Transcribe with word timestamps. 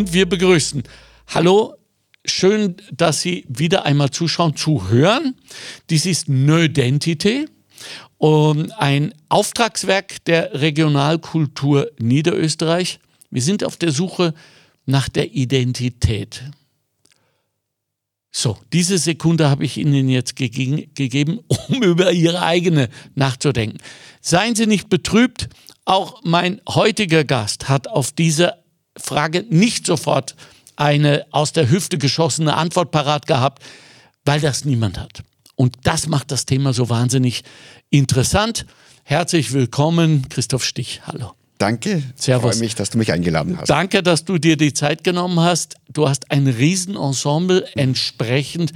Und 0.00 0.14
wir 0.14 0.26
begrüßen. 0.26 0.82
Hallo, 1.26 1.74
schön, 2.24 2.76
dass 2.90 3.20
Sie 3.20 3.44
wieder 3.50 3.84
einmal 3.84 4.08
zuschauen, 4.08 4.56
zuhören. 4.56 5.34
Dies 5.90 6.06
ist 6.06 6.26
Nödentity, 6.26 7.44
ein 8.18 9.14
Auftragswerk 9.28 10.24
der 10.24 10.58
Regionalkultur 10.58 11.90
Niederösterreich. 11.98 12.98
Wir 13.30 13.42
sind 13.42 13.62
auf 13.62 13.76
der 13.76 13.92
Suche 13.92 14.32
nach 14.86 15.10
der 15.10 15.34
Identität. 15.34 16.44
So, 18.32 18.56
diese 18.72 18.96
Sekunde 18.96 19.50
habe 19.50 19.66
ich 19.66 19.76
Ihnen 19.76 20.08
jetzt 20.08 20.34
ge 20.34 20.48
gegeben, 20.94 21.40
um 21.68 21.82
über 21.82 22.10
Ihre 22.10 22.40
eigene 22.40 22.88
nachzudenken. 23.16 23.76
Seien 24.22 24.54
Sie 24.54 24.66
nicht 24.66 24.88
betrübt, 24.88 25.50
auch 25.84 26.22
mein 26.24 26.62
heutiger 26.66 27.24
Gast 27.24 27.68
hat 27.68 27.86
auf 27.86 28.12
diese 28.12 28.59
Frage 28.96 29.44
nicht 29.48 29.86
sofort 29.86 30.34
eine 30.76 31.26
aus 31.30 31.52
der 31.52 31.70
Hüfte 31.70 31.98
geschossene 31.98 32.54
Antwort 32.54 32.90
parat 32.90 33.26
gehabt, 33.26 33.62
weil 34.24 34.40
das 34.40 34.64
niemand 34.64 34.98
hat. 34.98 35.22
Und 35.54 35.76
das 35.82 36.06
macht 36.06 36.30
das 36.30 36.46
Thema 36.46 36.72
so 36.72 36.88
wahnsinnig 36.88 37.42
interessant. 37.90 38.64
Herzlich 39.04 39.52
willkommen, 39.52 40.28
Christoph 40.30 40.64
Stich. 40.64 41.02
Hallo. 41.06 41.32
Danke. 41.58 42.02
Servus. 42.16 42.52
Ich 42.52 42.56
freue 42.56 42.64
mich, 42.64 42.74
dass 42.74 42.88
du 42.88 42.96
mich 42.96 43.12
eingeladen 43.12 43.58
hast. 43.58 43.68
Danke, 43.68 44.02
dass 44.02 44.24
du 44.24 44.38
dir 44.38 44.56
die 44.56 44.72
Zeit 44.72 45.04
genommen 45.04 45.40
hast. 45.40 45.74
Du 45.92 46.08
hast 46.08 46.30
ein 46.30 46.46
Riesenensemble. 46.46 47.68
Entsprechend 47.74 48.72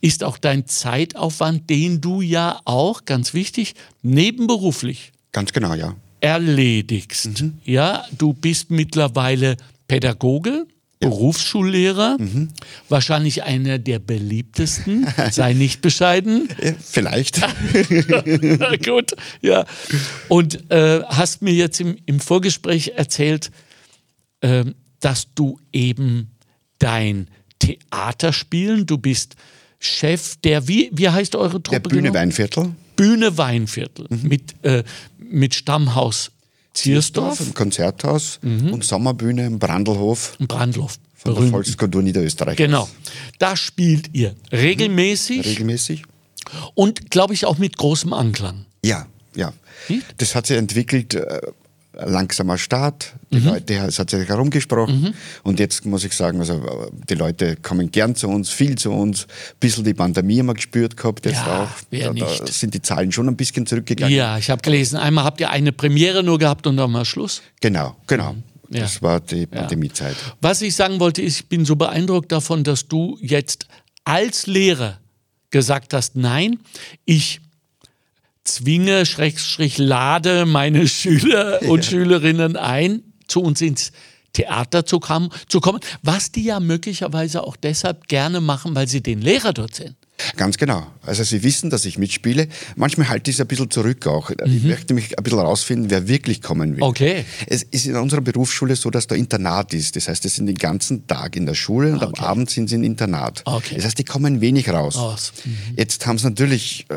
ist 0.00 0.22
auch 0.22 0.38
dein 0.38 0.68
Zeitaufwand, 0.68 1.68
den 1.68 2.00
du 2.00 2.20
ja 2.20 2.60
auch, 2.64 3.04
ganz 3.04 3.34
wichtig, 3.34 3.74
nebenberuflich. 4.02 5.10
Ganz 5.32 5.52
genau, 5.52 5.74
ja. 5.74 5.96
Erledigst. 6.20 7.40
Mhm. 7.40 7.58
Ja, 7.64 8.04
du 8.16 8.32
bist 8.32 8.70
mittlerweile 8.70 9.56
Pädagoge, 9.86 10.66
ja. 11.00 11.08
Berufsschullehrer, 11.08 12.16
mhm. 12.18 12.48
wahrscheinlich 12.88 13.44
einer 13.44 13.78
der 13.78 14.00
beliebtesten, 14.00 15.06
sei 15.30 15.52
nicht 15.52 15.80
bescheiden. 15.80 16.48
Vielleicht. 16.80 17.40
Gut, 18.84 19.14
ja. 19.40 19.64
Und 20.28 20.70
äh, 20.70 21.02
hast 21.04 21.42
mir 21.42 21.54
jetzt 21.54 21.80
im, 21.80 21.96
im 22.06 22.18
Vorgespräch 22.18 22.92
erzählt, 22.96 23.52
äh, 24.40 24.64
dass 24.98 25.28
du 25.34 25.60
eben 25.72 26.32
dein 26.80 27.28
Theater 27.60 28.32
spielen, 28.32 28.86
du 28.86 28.98
bist 28.98 29.36
Chef 29.78 30.36
der, 30.42 30.66
wie, 30.66 30.90
wie 30.92 31.08
heißt 31.08 31.36
eure 31.36 31.62
Truppe? 31.62 31.80
Der 31.80 31.88
Bühne 31.88 32.02
genau? 32.02 32.14
Weinviertel. 32.14 32.74
Bühne 32.98 33.38
Weinviertel 33.38 34.06
mhm. 34.10 34.28
mit, 34.28 34.54
äh, 34.62 34.82
mit 35.18 35.54
Stammhaus 35.54 36.32
Ziersdorf. 36.74 37.40
Im 37.40 37.54
Konzerthaus 37.54 38.40
mhm. 38.42 38.72
und 38.72 38.84
Sommerbühne 38.84 39.46
im 39.46 39.58
Brandlhof. 39.58 40.36
Im 40.38 40.46
Brandlhof. 40.46 40.98
Von 41.14 41.32
berühmt. 41.32 41.46
der 41.46 41.52
Volkskultur 41.52 42.02
Niederösterreich. 42.02 42.56
Genau. 42.56 42.88
Da 43.38 43.56
spielt 43.56 44.14
ihr 44.14 44.34
regelmäßig. 44.52 45.38
Mhm. 45.38 45.42
Regelmäßig. 45.42 46.02
Und 46.74 47.10
glaube 47.10 47.34
ich 47.34 47.46
auch 47.46 47.58
mit 47.58 47.76
großem 47.76 48.12
Anklang. 48.12 48.66
Ja, 48.84 49.06
ja. 49.34 49.52
Hm? 49.86 50.02
Das 50.18 50.34
hat 50.34 50.46
sich 50.46 50.56
entwickelt. 50.56 51.14
Äh, 51.14 51.40
langsamer 51.98 52.58
Start. 52.58 53.14
Die 53.32 53.38
mhm. 53.38 53.46
Leute, 53.46 53.74
es 53.74 53.98
hat 53.98 54.10
sich 54.10 54.28
herumgesprochen. 54.28 55.00
Mhm. 55.00 55.14
Und 55.42 55.58
jetzt 55.58 55.84
muss 55.84 56.04
ich 56.04 56.12
sagen, 56.12 56.38
also 56.40 56.90
die 57.08 57.14
Leute 57.14 57.56
kommen 57.56 57.90
gern 57.90 58.14
zu 58.14 58.28
uns, 58.28 58.50
viel 58.50 58.76
zu 58.76 58.92
uns. 58.92 59.24
Ein 59.24 59.56
bisschen 59.60 59.84
die 59.84 59.94
Pandemie 59.94 60.38
haben 60.38 60.46
wir 60.46 60.54
gespürt 60.54 60.96
gehabt 60.96 61.26
jetzt 61.26 61.44
ja, 61.46 61.64
auch. 61.64 61.68
Da, 61.90 62.12
da, 62.12 62.46
sind 62.46 62.74
die 62.74 62.82
Zahlen 62.82 63.12
schon 63.12 63.28
ein 63.28 63.36
bisschen 63.36 63.66
zurückgegangen. 63.66 64.14
Ja, 64.14 64.38
ich 64.38 64.50
habe 64.50 64.62
gelesen, 64.62 64.96
einmal 64.96 65.24
habt 65.24 65.40
ihr 65.40 65.50
eine 65.50 65.72
Premiere 65.72 66.22
nur 66.22 66.38
gehabt 66.38 66.66
und 66.66 66.76
dann 66.76 66.92
war 66.92 67.04
Schluss. 67.04 67.42
Genau, 67.60 67.96
genau. 68.06 68.34
Mhm. 68.34 68.42
Ja. 68.70 68.82
Das 68.82 69.00
war 69.02 69.20
die 69.20 69.46
Pandemiezeit. 69.46 70.14
Ja. 70.14 70.32
Was 70.40 70.62
ich 70.62 70.76
sagen 70.76 71.00
wollte, 71.00 71.22
ist, 71.22 71.40
ich 71.40 71.48
bin 71.48 71.64
so 71.64 71.76
beeindruckt 71.76 72.30
davon, 72.30 72.64
dass 72.64 72.86
du 72.86 73.18
jetzt 73.20 73.66
als 74.04 74.46
Lehrer 74.46 74.98
gesagt 75.50 75.94
hast, 75.94 76.16
nein, 76.16 76.58
ich 77.04 77.40
zwinge, 78.54 79.06
Schrägstrich, 79.06 79.78
lade 79.78 80.46
meine 80.46 80.88
Schüler 80.88 81.62
und 81.68 81.84
ja. 81.84 81.90
Schülerinnen 81.90 82.56
ein, 82.56 83.02
zu 83.26 83.42
uns 83.42 83.60
ins 83.60 83.92
Theater 84.32 84.84
zu 84.84 85.00
kommen, 85.00 85.30
zu 85.48 85.60
kommen, 85.60 85.80
was 86.02 86.32
die 86.32 86.44
ja 86.44 86.60
möglicherweise 86.60 87.42
auch 87.42 87.56
deshalb 87.56 88.08
gerne 88.08 88.40
machen, 88.40 88.74
weil 88.74 88.86
sie 88.86 89.02
den 89.02 89.20
Lehrer 89.20 89.52
dort 89.52 89.74
sind. 89.74 89.96
Ganz 90.36 90.56
genau. 90.56 90.86
Also 91.08 91.24
Sie 91.24 91.42
wissen, 91.42 91.70
dass 91.70 91.84
ich 91.84 91.98
mitspiele. 91.98 92.48
Manchmal 92.76 93.08
halte 93.08 93.30
ich 93.30 93.36
es 93.36 93.40
ein 93.40 93.46
bisschen 93.46 93.70
zurück 93.70 94.06
auch. 94.06 94.30
Mhm. 94.30 94.56
Ich 94.56 94.62
möchte 94.64 94.94
mich 94.94 95.18
ein 95.18 95.24
bisschen 95.24 95.38
herausfinden, 95.38 95.90
wer 95.90 96.08
wirklich 96.08 96.42
kommen 96.42 96.76
will. 96.76 96.82
Okay. 96.82 97.24
Es 97.46 97.62
ist 97.62 97.86
in 97.86 97.96
unserer 97.96 98.20
Berufsschule 98.20 98.76
so, 98.76 98.90
dass 98.90 99.06
da 99.06 99.14
Internat 99.14 99.74
ist. 99.74 99.96
Das 99.96 100.08
heißt, 100.08 100.22
sie 100.22 100.28
sind 100.28 100.46
den 100.46 100.56
ganzen 100.56 101.06
Tag 101.06 101.36
in 101.36 101.46
der 101.46 101.54
Schule 101.54 101.92
und 101.92 102.02
okay. 102.02 102.20
am 102.20 102.24
Abend 102.24 102.50
sind 102.50 102.68
sie 102.68 102.76
im 102.76 102.82
Internat. 102.82 103.42
Okay. 103.44 103.76
Das 103.76 103.84
heißt, 103.84 103.98
die 103.98 104.04
kommen 104.04 104.40
wenig 104.40 104.68
raus. 104.68 104.96
Aus. 104.96 105.32
Mhm. 105.44 105.56
Jetzt 105.76 106.06
haben 106.06 106.18
sie 106.18 106.26
natürlich 106.26 106.86
äh, 106.88 106.96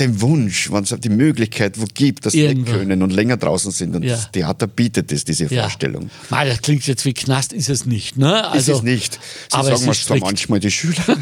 den 0.00 0.20
Wunsch, 0.20 0.70
wenn 0.70 0.84
es 0.84 0.94
die 0.98 1.08
Möglichkeit 1.08 1.80
wo 1.80 1.84
gibt, 1.92 2.26
dass 2.26 2.32
sie 2.32 2.62
können 2.64 3.02
und 3.02 3.10
länger 3.10 3.36
draußen 3.36 3.72
sind. 3.72 3.94
Und 3.94 4.04
ja. 4.04 4.16
das 4.16 4.30
Theater 4.30 4.66
bietet 4.66 5.12
es, 5.12 5.24
diese 5.24 5.46
ja. 5.46 5.62
Vorstellung. 5.62 6.10
Mal, 6.30 6.48
das 6.48 6.62
klingt 6.62 6.86
jetzt 6.86 7.04
wie 7.04 7.12
Knast, 7.12 7.52
ist 7.52 7.68
es 7.68 7.86
nicht. 7.86 8.16
Ne? 8.16 8.48
Also, 8.48 8.72
ist 8.72 8.78
es 8.78 8.82
nicht. 8.82 9.14
Sie 9.14 9.18
aber 9.50 9.76
sagen 9.76 9.90
es 9.90 10.04
zwar 10.04 10.18
manchmal 10.18 10.60
die 10.60 10.70
Schüler. 10.70 10.94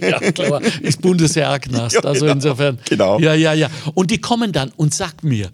ja, 0.00 0.18
klar 0.32 0.60
ist 0.82 1.00
Bundesheerknast. 1.00 1.51
Ja, 1.92 2.00
also 2.00 2.20
genau. 2.20 2.32
insofern. 2.32 2.78
Genau. 2.88 3.18
Ja, 3.18 3.34
ja, 3.34 3.52
ja. 3.52 3.68
Und 3.94 4.10
die 4.10 4.20
kommen 4.20 4.52
dann 4.52 4.70
und 4.76 4.94
sag 4.94 5.22
mir, 5.22 5.50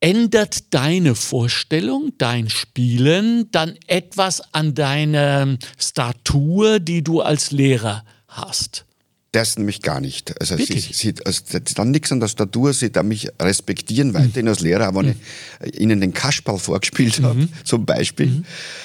ändert 0.00 0.74
deine 0.74 1.14
Vorstellung, 1.14 2.12
dein 2.18 2.50
Spielen 2.50 3.50
dann 3.50 3.74
etwas 3.86 4.42
an 4.52 4.74
deiner 4.74 5.56
Statur, 5.78 6.78
die 6.78 7.02
du 7.02 7.22
als 7.22 7.52
Lehrer 7.52 8.04
hast? 8.28 8.84
Das 9.32 9.56
nämlich 9.56 9.82
gar 9.82 10.00
nicht. 10.00 10.38
Also 10.40 10.56
sie, 10.56 10.78
sie, 10.78 11.14
also 11.24 11.42
dann 11.74 11.90
nichts 11.90 12.12
an 12.12 12.20
der 12.20 12.28
Statur, 12.28 12.72
sie 12.72 12.92
da 12.92 13.02
mich 13.02 13.28
respektieren 13.40 14.14
weiterhin 14.14 14.42
mhm. 14.42 14.48
als 14.48 14.60
Lehrer, 14.60 14.86
aber 14.86 15.00
wenn 15.00 15.08
mhm. 15.08 15.16
ich 15.64 15.80
ihnen 15.80 16.00
den 16.00 16.12
Kasperl 16.12 16.58
vorgespielt 16.58 17.20
habe, 17.20 17.40
mhm. 17.40 17.48
zum 17.64 17.84
Beispiel, 17.84 18.26
mhm. 18.26 18.44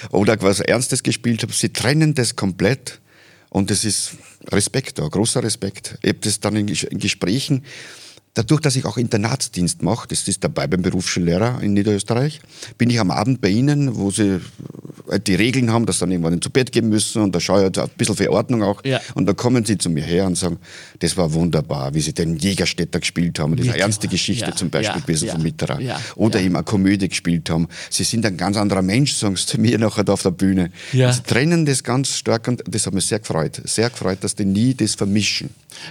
oder 0.10 0.42
was 0.42 0.60
Ernstes 0.62 1.04
gespielt 1.04 1.44
habe, 1.44 1.54
sie 1.54 1.70
trennen 1.70 2.16
das 2.16 2.36
komplett 2.36 3.00
und 3.50 3.72
es 3.72 3.86
ist 3.86 4.18
Respekt 4.48 5.00
da, 5.00 5.08
großer 5.08 5.44
Respekt. 5.44 5.98
Ich 6.02 6.10
habe 6.10 6.20
das 6.20 6.40
dann 6.40 6.56
in 6.56 6.68
Gesprächen 6.68 7.64
Dadurch, 8.40 8.62
dass 8.62 8.78
ich 8.78 8.86
auch 8.86 8.96
Internatsdienst 8.96 9.84
mache, 9.84 10.08
das 10.08 10.26
ist 10.30 10.46
dabei 10.46 10.66
beim 10.66 10.82
Berufsschullehrer 10.82 11.62
in 11.62 11.74
Niederösterreich, 11.74 12.40
bin 12.78 12.90
ich 12.90 12.98
am 12.98 13.12
Abend 13.12 13.42
bei 13.42 13.50
Ihnen, 13.50 13.98
wo 13.98 14.12
Sie 14.12 14.40
äh, 15.10 15.20
die 15.20 15.36
Regeln 15.36 15.74
haben, 15.74 15.86
dass 15.86 15.98
Sie 15.98 16.06
dann 16.06 16.12
irgendwann 16.12 16.42
zu 16.42 16.50
Bett 16.50 16.72
gehen 16.72 16.88
müssen 16.88 17.22
und 17.22 17.36
da 17.36 17.42
schaue 17.42 17.70
ich 17.70 17.78
ein 17.78 17.90
bisschen 17.98 18.16
für 18.16 18.32
Ordnung 18.32 18.64
auch. 18.64 18.82
Ja. 18.86 19.02
Und 19.14 19.26
dann 19.26 19.36
kommen 19.36 19.66
Sie 19.66 19.78
zu 19.78 19.90
mir 19.90 20.06
her 20.06 20.26
und 20.26 20.38
sagen, 20.38 20.58
das 21.00 21.18
war 21.18 21.34
wunderbar, 21.34 21.94
wie 21.94 22.00
Sie 22.00 22.14
den 22.14 22.38
Jägerstädter 22.38 23.02
gespielt 23.02 23.40
haben. 23.40 23.58
Das 23.58 23.66
ist 23.66 23.74
eine 23.74 23.82
ernste 23.82 24.08
Geschichte 24.08 24.46
ja. 24.46 24.56
zum 24.56 24.70
Beispiel 24.70 25.02
ja. 25.02 25.06
gewesen 25.06 25.26
ja. 25.26 25.34
von 25.34 25.44
Mitterrand. 25.44 25.82
Ja. 25.82 26.00
Oder 26.16 26.40
eben 26.40 26.56
eine 26.56 26.64
Komödie 26.64 27.10
gespielt 27.10 27.50
haben. 27.50 27.68
Sie 27.90 28.06
sind 28.06 28.26
ein 28.26 28.38
ganz 28.38 28.56
anderer 28.56 28.84
Mensch, 28.84 29.16
sagen 29.16 29.36
Sie 29.36 29.48
zu 29.48 29.60
mir 29.60 29.78
nachher 29.80 30.06
da 30.06 30.14
auf 30.14 30.24
der 30.24 30.32
Bühne. 30.32 30.72
Sie 30.94 31.24
trennen 31.28 31.66
das 31.66 31.84
ganz 31.84 32.16
stark 32.16 32.48
und 32.48 32.64
das 32.66 32.86
hat 32.86 32.94
mich 32.94 33.06
sehr 33.06 33.20
gefreut. 33.20 33.62
Sehr 33.66 33.90
gefreut, 33.90 34.20
dass 34.22 34.34
die 34.34 34.46
nie 34.46 34.74
das 34.76 34.96
vermischen. 34.96 35.50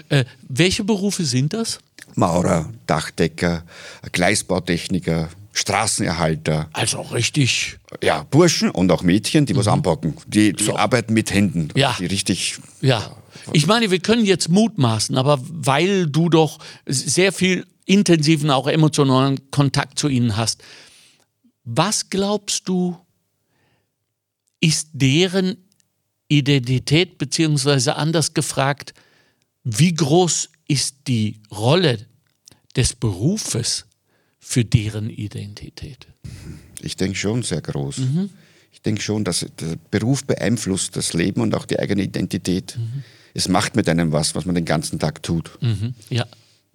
Äh, 0.09 0.25
welche 0.49 0.83
Berufe 0.83 1.27
sind 1.27 1.53
das? 1.53 1.79
Maurer, 2.15 2.71
Dachdecker, 2.87 3.65
Gleisbautechniker, 4.13 5.29
Straßenerhalter. 5.53 6.69
Also 6.73 7.01
richtig. 7.01 7.79
Ja, 8.03 8.25
Burschen 8.31 8.71
und 8.71 8.91
auch 8.93 9.03
Mädchen, 9.03 9.47
die 9.47 9.55
mhm. 9.55 9.59
was 9.59 9.69
anpacken. 9.69 10.15
Die, 10.27 10.53
die 10.53 10.65
so. 10.65 10.77
arbeiten 10.77 11.15
mit 11.15 11.33
Händen. 11.33 11.69
Ja. 11.75 11.97
Die 11.99 12.07
richtig. 12.07 12.59
Ja. 12.81 13.17
Ich 13.53 13.67
meine, 13.67 13.91
wir 13.91 13.99
können 13.99 14.25
jetzt 14.25 14.49
mutmaßen, 14.49 15.17
aber 15.17 15.41
weil 15.43 16.07
du 16.07 16.29
doch 16.29 16.59
sehr 16.87 17.33
viel 17.33 17.67
intensiven, 17.87 18.51
auch 18.51 18.67
emotionalen 18.67 19.51
Kontakt 19.51 19.99
zu 19.99 20.09
ihnen 20.09 20.37
hast, 20.37 20.63
was 21.65 22.11
glaubst 22.11 22.69
du, 22.69 22.97
ist 24.61 24.89
deren 24.93 25.57
Identität, 26.29 27.19
beziehungsweise 27.19 27.97
anders 27.97 28.35
gefragt, 28.35 28.95
wie 29.65 29.95
groß 29.95 30.51
ist 30.69 30.97
die 31.09 31.41
Rolle 31.51 32.07
des 32.77 32.95
Berufes 32.95 33.87
für 34.39 34.65
deren 34.65 35.11
Identität? 35.11 36.07
Ich 36.81 36.97
denke 36.97 37.17
schon 37.17 37.43
sehr 37.43 37.61
groß. 37.61 37.99
Mhm. 37.99 38.31
Ich 38.71 38.83
denke 38.83 39.03
schon, 39.03 39.25
dass 39.25 39.45
der 39.59 39.77
Beruf 39.91 40.25
beeinflusst 40.25 40.97
das 40.97 41.15
Leben 41.15 41.41
und 41.41 41.55
auch 41.55 41.65
die 41.65 41.79
eigene 41.79 42.03
Identität. 42.03 42.77
Mhm. 42.79 43.03
Es 43.35 43.49
macht 43.49 43.75
mit 43.75 43.89
einem 43.89 44.13
was, 44.13 44.35
was 44.35 44.45
man 44.45 44.55
den 44.55 44.65
ganzen 44.65 44.99
Tag 44.99 45.23
tut. 45.23 45.51
Mhm. 45.61 45.95
Ja. 46.11 46.27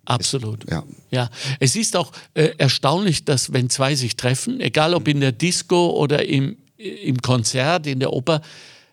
Absolut. 0.05 0.65
Es, 0.65 0.71
ja. 0.71 0.83
ja. 1.11 1.29
Es 1.59 1.75
ist 1.75 1.95
auch 1.95 2.11
äh, 2.33 2.51
erstaunlich, 2.57 3.23
dass 3.23 3.53
wenn 3.53 3.69
zwei 3.69 3.95
sich 3.95 4.17
treffen, 4.17 4.59
egal 4.59 4.93
ob 4.93 5.07
in 5.07 5.21
der 5.21 5.31
Disco 5.31 5.91
oder 5.91 6.25
im, 6.25 6.57
im 6.75 7.21
Konzert, 7.21 7.87
in 7.87 7.99
der 7.99 8.11
Oper, 8.11 8.41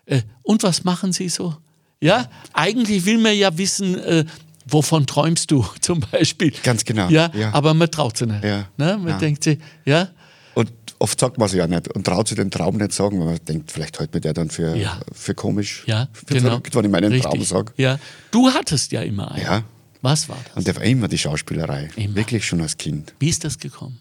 äh, 0.05 0.21
und 0.43 0.63
was 0.63 0.83
machen 0.83 1.11
sie 1.11 1.29
so? 1.29 1.57
Ja, 1.99 2.29
eigentlich 2.53 3.05
will 3.05 3.17
man 3.17 3.35
ja 3.35 3.55
wissen, 3.57 3.99
äh, 3.99 4.25
wovon 4.67 5.05
träumst 5.07 5.51
du 5.51 5.65
zum 5.81 5.99
Beispiel? 6.11 6.53
Ganz 6.63 6.85
genau. 6.85 7.09
Ja, 7.09 7.31
ja. 7.33 7.53
aber 7.53 7.73
man 7.73 7.89
traut 7.89 8.17
sich 8.17 8.27
nicht. 8.27 8.43
Ja. 8.43 8.67
Ne? 8.77 8.97
Man 8.97 9.07
ja. 9.07 9.17
denkt 9.17 9.43
sich, 9.43 9.59
ja. 9.85 10.09
Und, 10.53 10.71
oft 10.99 11.19
sagt 11.19 11.37
man 11.37 11.47
es 11.47 11.53
ja 11.53 11.65
nicht 11.67 11.87
und 11.87 12.05
traut 12.05 12.27
sich 12.27 12.35
den 12.35 12.51
Traum 12.51 12.77
nicht 12.77 12.91
sagen, 12.91 13.19
weil 13.19 13.25
man 13.27 13.39
denkt, 13.47 13.71
vielleicht 13.71 13.99
hält 13.99 14.13
mir 14.13 14.21
der 14.21 14.33
dann 14.33 14.49
für, 14.49 14.75
Ja. 14.75 14.99
für 15.11 15.33
komisch, 15.33 15.83
Ja, 15.87 16.07
für 16.13 16.25
genau. 16.35 16.49
verrückt, 16.49 16.75
wenn 16.75 16.85
ich 16.85 16.91
meinen 16.91 17.11
Richtig. 17.11 17.31
Traum 17.31 17.43
sage. 17.43 17.73
Ja. 17.77 17.99
Du 18.31 18.49
hattest 18.51 18.91
ja 18.91 19.01
immer 19.01 19.31
einen. 19.31 19.43
Ja. 19.43 19.63
Was 20.01 20.27
war 20.29 20.37
das? 20.45 20.57
Und 20.57 20.67
der 20.67 20.75
war 20.75 20.83
immer 20.83 21.07
die 21.07 21.17
Schauspielerei. 21.17 21.89
Immer. 21.95 22.15
Wirklich 22.15 22.45
schon 22.45 22.59
als 22.61 22.75
Kind. 22.77 23.13
Wie 23.19 23.29
ist 23.29 23.43
das 23.43 23.57
gekommen? 23.59 23.99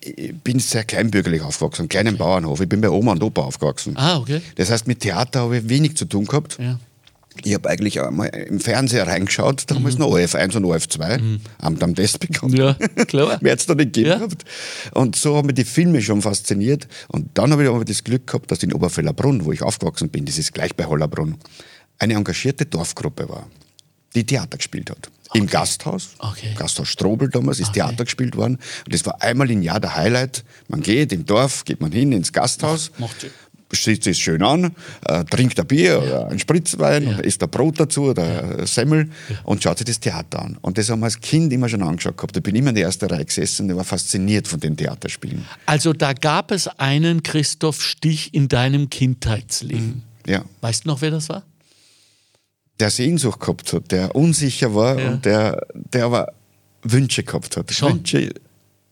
Ich 0.00 0.34
bin 0.42 0.58
sehr 0.58 0.84
kleinbürgerlich 0.84 1.42
aufgewachsen, 1.42 1.82
einen 1.82 1.88
kleinen 1.90 2.16
Bauernhof. 2.16 2.60
Ich 2.62 2.68
bin 2.68 2.80
bei 2.80 2.88
Oma 2.88 3.12
und 3.12 3.22
Opa 3.22 3.42
aufgewachsen. 3.42 3.94
Ah, 3.96 4.16
okay. 4.16 4.40
Das 4.56 4.70
heißt, 4.70 4.86
mit 4.86 5.00
Theater 5.00 5.40
habe 5.40 5.58
ich 5.58 5.68
wenig 5.68 5.96
zu 5.98 6.06
tun 6.06 6.24
gehabt. 6.24 6.58
Ja. 6.58 6.78
Ich 7.44 7.54
habe 7.54 7.68
eigentlich 7.68 8.00
einmal 8.00 8.28
im 8.28 8.60
Fernseher 8.60 9.06
reingeschaut, 9.06 9.64
damals 9.70 9.98
noch 9.98 10.08
OF1 10.08 10.56
und 10.56 10.64
OF2, 10.64 11.38
am 11.58 11.76
am 11.80 11.94
das 11.94 12.18
bekommen. 12.18 12.52
Mhm. 12.52 12.58
Ja, 12.58 12.74
klar. 13.06 13.38
Mehr 13.40 13.52
hat 13.52 13.60
es 13.60 13.66
da 13.66 13.74
nicht 13.74 13.92
gegeben 13.94 14.08
Ja. 14.10 14.16
gehabt. 14.16 14.44
Und 14.92 15.16
so 15.16 15.36
haben 15.36 15.46
mich 15.46 15.54
die 15.56 15.64
Filme 15.64 16.02
schon 16.02 16.22
fasziniert. 16.22 16.86
Und 17.08 17.30
dann 17.34 17.50
habe 17.52 17.62
ich 17.64 17.68
aber 17.68 17.84
das 17.84 18.04
Glück 18.04 18.26
gehabt, 18.26 18.50
dass 18.50 18.62
in 18.62 18.72
Oberfellerbrunn, 18.72 19.44
wo 19.44 19.52
ich 19.52 19.62
aufgewachsen 19.62 20.08
bin, 20.10 20.24
das 20.26 20.38
ist 20.38 20.52
gleich 20.52 20.76
bei 20.76 20.84
Hollerbrunn, 20.86 21.36
eine 21.98 22.14
engagierte 22.14 22.66
Dorfgruppe 22.66 23.28
war, 23.28 23.46
die 24.14 24.24
Theater 24.24 24.58
gespielt 24.58 24.90
hat. 24.90 25.10
Im 25.34 25.46
Gasthaus, 25.46 26.10
Okay. 26.18 26.54
Gasthaus 26.58 26.88
Strobel 26.88 27.30
damals, 27.30 27.58
ist 27.58 27.72
Theater 27.72 28.04
gespielt 28.04 28.36
worden. 28.36 28.56
Und 28.84 28.92
das 28.94 29.06
war 29.06 29.22
einmal 29.22 29.50
im 29.50 29.62
Jahr 29.62 29.80
der 29.80 29.96
Highlight. 29.96 30.44
Man 30.68 30.82
geht 30.82 31.10
im 31.12 31.24
Dorf, 31.24 31.64
geht 31.64 31.80
man 31.80 31.90
hin 31.90 32.12
ins 32.12 32.34
Gasthaus, 32.34 32.90
Macht 32.98 33.18
Sinn. 33.22 33.30
Sitzt 33.72 34.06
es 34.06 34.18
schön 34.18 34.42
an, 34.42 34.74
äh, 35.06 35.24
trinkt 35.24 35.58
ein 35.58 35.66
Bier 35.66 36.02
oder 36.02 36.28
ein 36.28 36.38
Spritzwein, 36.38 37.08
oder 37.08 37.24
isst 37.24 37.42
ein 37.42 37.48
Brot 37.50 37.80
dazu 37.80 38.02
oder 38.10 38.58
ein 38.58 38.66
Semmel 38.66 39.10
und 39.44 39.62
schaut 39.62 39.78
sich 39.78 39.86
das 39.86 39.98
Theater 40.00 40.42
an. 40.42 40.58
Und 40.60 40.78
das 40.78 40.88
haben 40.90 41.00
wir 41.00 41.06
als 41.06 41.20
Kind 41.20 41.52
immer 41.52 41.68
schon 41.68 41.82
angeschaut 41.82 42.16
gehabt. 42.16 42.36
Ich 42.36 42.42
bin 42.42 42.54
immer 42.54 42.68
in 42.70 42.74
der 42.74 42.84
ersten 42.84 43.06
Reihe 43.06 43.24
gesessen 43.24 43.70
und 43.70 43.76
war 43.76 43.84
fasziniert 43.84 44.46
von 44.48 44.60
den 44.60 44.76
Theaterspielen. 44.76 45.44
Also 45.66 45.92
da 45.92 46.12
gab 46.12 46.50
es 46.50 46.68
einen 46.68 47.22
Christoph 47.22 47.82
Stich 47.82 48.34
in 48.34 48.48
deinem 48.48 48.90
Kindheitsleben. 48.90 50.02
Ja. 50.26 50.44
Weißt 50.60 50.84
du 50.84 50.88
noch, 50.88 51.00
wer 51.00 51.10
das 51.10 51.28
war? 51.28 51.42
Der 52.80 52.90
Sehnsucht 52.90 53.40
gehabt 53.40 53.72
hat, 53.72 53.90
der 53.92 54.14
unsicher 54.14 54.74
war 54.74 54.98
Ja. 54.98 55.08
und 55.10 55.24
der, 55.24 55.66
der 55.74 56.04
aber 56.06 56.32
Wünsche 56.82 57.22
gehabt 57.22 57.56
hat. 57.56 57.72
Schon. 57.72 57.94
Wünsche, 57.98 58.32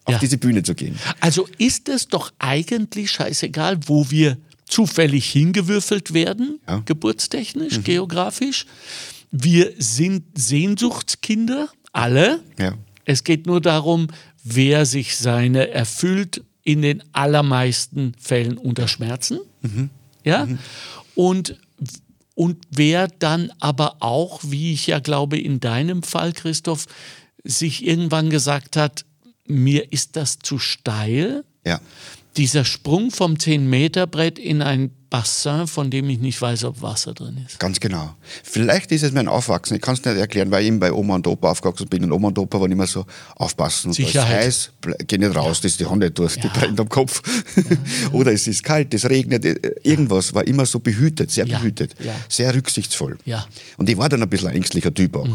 auf 0.04 0.14
Ja. 0.14 0.18
diese 0.18 0.38
Bühne 0.38 0.62
zu 0.62 0.74
gehen. 0.74 0.98
Also 1.20 1.46
ist 1.58 1.88
es 1.88 2.06
doch 2.08 2.32
eigentlich 2.38 3.10
scheißegal, 3.10 3.78
wo 3.86 4.10
wir 4.10 4.36
zufällig 4.70 5.30
hingewürfelt 5.30 6.14
werden, 6.14 6.60
Ja. 6.66 6.78
Mhm. 6.78 6.84
geburtstechnisch, 6.86 7.82
geografisch. 7.82 8.66
Wir 9.30 9.72
sind 9.78 10.24
Sehnsuchtskinder, 10.38 11.68
alle. 11.92 12.40
Ja. 12.58 12.74
Es 13.04 13.24
geht 13.24 13.46
nur 13.46 13.60
darum, 13.60 14.08
wer 14.42 14.86
sich 14.86 15.16
seine 15.16 15.68
erfüllt, 15.70 16.42
in 16.62 16.82
den 16.82 17.02
allermeisten 17.12 18.12
Fällen 18.20 18.56
unter 18.58 18.86
Schmerzen. 18.86 19.40
Mhm. 19.62 19.90
Ja? 20.24 20.46
Und, 21.14 21.56
und 22.34 22.58
wer 22.70 23.08
dann 23.08 23.50
aber 23.60 23.96
auch, 24.00 24.40
wie 24.44 24.72
ich 24.72 24.86
ja 24.86 24.98
glaube, 25.00 25.38
in 25.38 25.58
deinem 25.60 26.02
Fall, 26.02 26.32
Christoph, 26.32 26.86
sich 27.44 27.86
irgendwann 27.86 28.30
gesagt 28.30 28.76
hat, 28.76 29.04
mir 29.46 29.92
ist 29.92 30.16
das 30.16 30.38
zu 30.38 30.58
steil. 30.58 31.44
Ja. 31.66 31.80
Dieser 32.36 32.64
Sprung 32.64 33.10
vom 33.10 33.34
10-Meter-Brett 33.34 34.38
in 34.38 34.62
ein 34.62 34.90
Bassin, 35.10 35.66
von 35.66 35.90
dem 35.90 36.08
ich 36.08 36.20
nicht 36.20 36.40
weiß, 36.40 36.62
ob 36.64 36.80
Wasser 36.82 37.12
drin 37.12 37.44
ist. 37.44 37.58
Ganz 37.58 37.80
genau. 37.80 38.14
Vielleicht 38.44 38.92
ist 38.92 39.02
es 39.02 39.10
mein 39.12 39.26
Aufwachsen. 39.26 39.74
Ich 39.76 39.82
kann 39.82 39.94
es 39.94 40.04
nicht 40.04 40.16
erklären, 40.16 40.50
weil 40.52 40.62
ich 40.62 40.68
eben 40.68 40.78
bei 40.78 40.92
Oma 40.92 41.16
und 41.16 41.26
Opa 41.26 41.50
aufgewachsen 41.50 41.88
bin. 41.88 42.04
Und 42.04 42.12
Oma 42.12 42.28
und 42.28 42.38
Opa 42.38 42.60
waren 42.60 42.70
immer 42.70 42.86
so 42.86 43.04
aufpassen. 43.34 43.88
Da 43.88 43.90
ist 43.90 43.96
Sicherheit. 43.96 44.44
heiß, 44.44 44.70
geh 45.08 45.18
nicht 45.18 45.34
raus, 45.34 45.60
das 45.60 45.72
ist 45.72 45.80
die 45.80 45.86
Hand 45.86 45.98
nicht 45.98 46.16
durch, 46.18 46.36
die 46.36 46.46
brennt 46.48 46.78
am 46.78 46.88
Kopf. 46.88 47.22
Oder 48.12 48.32
es 48.32 48.46
ist 48.46 48.62
kalt, 48.62 48.94
es 48.94 49.04
regnet. 49.08 49.44
äh, 49.44 49.56
Irgendwas 49.82 50.32
war 50.32 50.46
immer 50.46 50.64
so 50.64 50.78
behütet, 50.78 51.30
sehr 51.30 51.46
Ja. 51.46 51.58
behütet, 51.58 51.94
Ja. 52.04 52.14
sehr 52.28 52.54
rücksichtsvoll. 52.54 53.18
Ja. 53.24 53.46
Und 53.78 53.88
ich 53.90 53.96
war 53.98 54.08
dann 54.08 54.22
ein 54.22 54.28
bisschen 54.28 54.48
ein 54.48 54.56
ängstlicher 54.56 54.94
Typ 54.94 55.16
auch. 55.16 55.28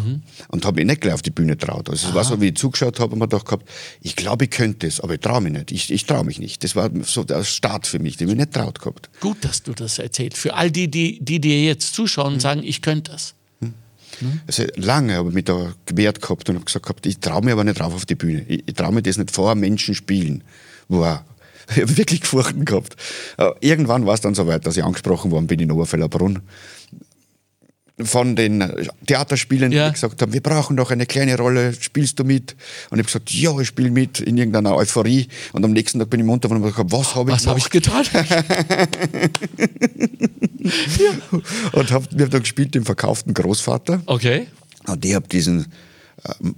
Und 0.48 0.66
habe 0.66 0.78
mich 0.78 0.86
nicht 0.86 1.02
gleich 1.02 1.14
auf 1.14 1.22
die 1.22 1.32
Bühne 1.32 1.58
traut. 1.58 1.90
Also 1.90 2.08
es 2.08 2.14
war 2.14 2.24
so, 2.24 2.40
wie 2.40 2.48
ich 2.48 2.56
zugeschaut 2.56 3.00
habe, 3.00 3.12
und 3.14 3.20
mir 3.20 3.28
gedacht 3.28 3.46
gehabt, 3.46 3.68
ich 4.02 4.16
glaube, 4.16 4.46
ich 4.46 4.52
könnte 4.52 4.88
es, 4.88 5.02
aber 5.02 5.16
ich 5.16 5.20
traue 5.20 5.42
mich 5.42 5.52
nicht. 5.52 5.72
Ich, 5.72 5.92
ich 5.92 6.06
traue 6.06 6.24
mich 6.24 6.40
nicht. 6.40 6.64
Das 6.64 6.76
war 6.78 6.90
so 7.04 7.24
der 7.26 7.44
Start 7.44 7.88
für 7.88 8.00
mich, 8.00 8.16
den 8.18 8.30
ich 8.30 8.36
nicht 8.36 8.54
traut 8.54 8.80
gehabt. 8.80 9.10
Gut, 9.20 9.44
dass 9.44 9.64
du 9.68 9.74
das 9.74 10.00
erzählst. 10.00 10.38
Für 10.38 10.54
all 10.54 10.72
die, 10.72 10.90
die, 10.90 11.20
die 11.20 11.40
dir 11.40 11.64
jetzt 11.64 11.94
zuschauen 11.94 12.36
und 12.36 12.40
sagen, 12.40 12.62
ich 12.64 12.82
könnte 12.82 13.12
das. 13.12 13.34
Also 14.48 14.64
lange 14.76 15.16
habe 15.16 15.30
ich 15.30 15.36
mich 15.36 15.46
da 15.46 15.74
gewehrt 15.86 16.22
gehabt 16.22 16.48
und 16.50 16.56
habe 16.56 16.66
gesagt 16.66 16.86
gehabt, 16.86 17.06
ich 17.06 17.20
traue 17.20 17.44
mich 17.44 17.52
aber 17.52 17.64
nicht 17.64 17.80
drauf 17.80 17.94
auf 17.94 18.06
die 18.06 18.16
Bühne. 18.16 18.46
Ich, 18.48 18.64
ich 18.66 18.74
traue 18.74 18.94
mir 18.94 19.02
das 19.02 19.18
nicht 19.18 19.32
vor 19.32 19.56
Menschen 19.56 19.96
spielen. 19.96 20.44
Wow. 20.88 21.20
Ich 21.76 21.82
habe 21.82 21.98
wirklich 21.98 22.22
gefurchten 22.22 22.64
gehabt. 22.64 22.96
Äh, 23.38 23.50
Irgendwann 23.60 24.06
war 24.06 24.14
es 24.14 24.22
dann 24.22 24.36
soweit, 24.36 24.68
dass 24.68 24.78
ich 24.78 24.84
angesprochen 24.84 25.32
worden 25.32 25.48
bin 25.48 25.60
in 25.60 25.72
Oberfellerbrunn 25.72 26.44
von 28.04 28.36
den 28.36 28.62
Theaterspielen, 29.08 29.72
Ja. 29.72 29.88
die 29.88 29.94
gesagt 29.94 30.22
haben, 30.22 30.34
wir 30.34 30.42
brauchen 30.42 30.76
doch 30.76 30.92
eine 30.92 31.06
kleine 31.06 31.38
Rolle, 31.38 31.74
spielst 31.80 32.20
du 32.20 32.26
mit? 32.26 32.52
Und 32.90 33.00
ich 33.00 33.04
habe 33.04 33.04
gesagt, 33.04 33.32
ja, 33.32 33.58
ich 33.60 33.68
spiele 33.68 33.90
mit 33.90 34.20
in 34.20 34.38
irgendeiner 34.38 34.76
Euphorie. 34.76 35.30
Und 35.54 35.64
am 35.64 35.72
nächsten 35.72 36.00
Tag 36.00 36.10
bin 36.10 36.20
ich 36.20 36.26
munter 36.26 36.52
und 36.52 36.58
habe 36.62 36.72
gesagt, 36.72 36.92
was 36.92 37.16
habe 37.16 37.32
ich 37.32 37.36
Was 37.38 37.48
habe 37.48 37.60
ich 37.60 37.70
getan? 37.70 38.04
Und 41.74 41.92
hab, 41.92 42.12
wir 42.12 42.24
haben 42.26 42.32
dann 42.32 42.42
gespielt 42.42 42.76
den 42.76 42.86
verkauften 42.86 43.34
Großvater. 43.34 44.02
Okay. 44.06 44.48
Und 44.88 45.06
ich 45.06 45.14
habe 45.14 45.28
diesen, 45.28 45.68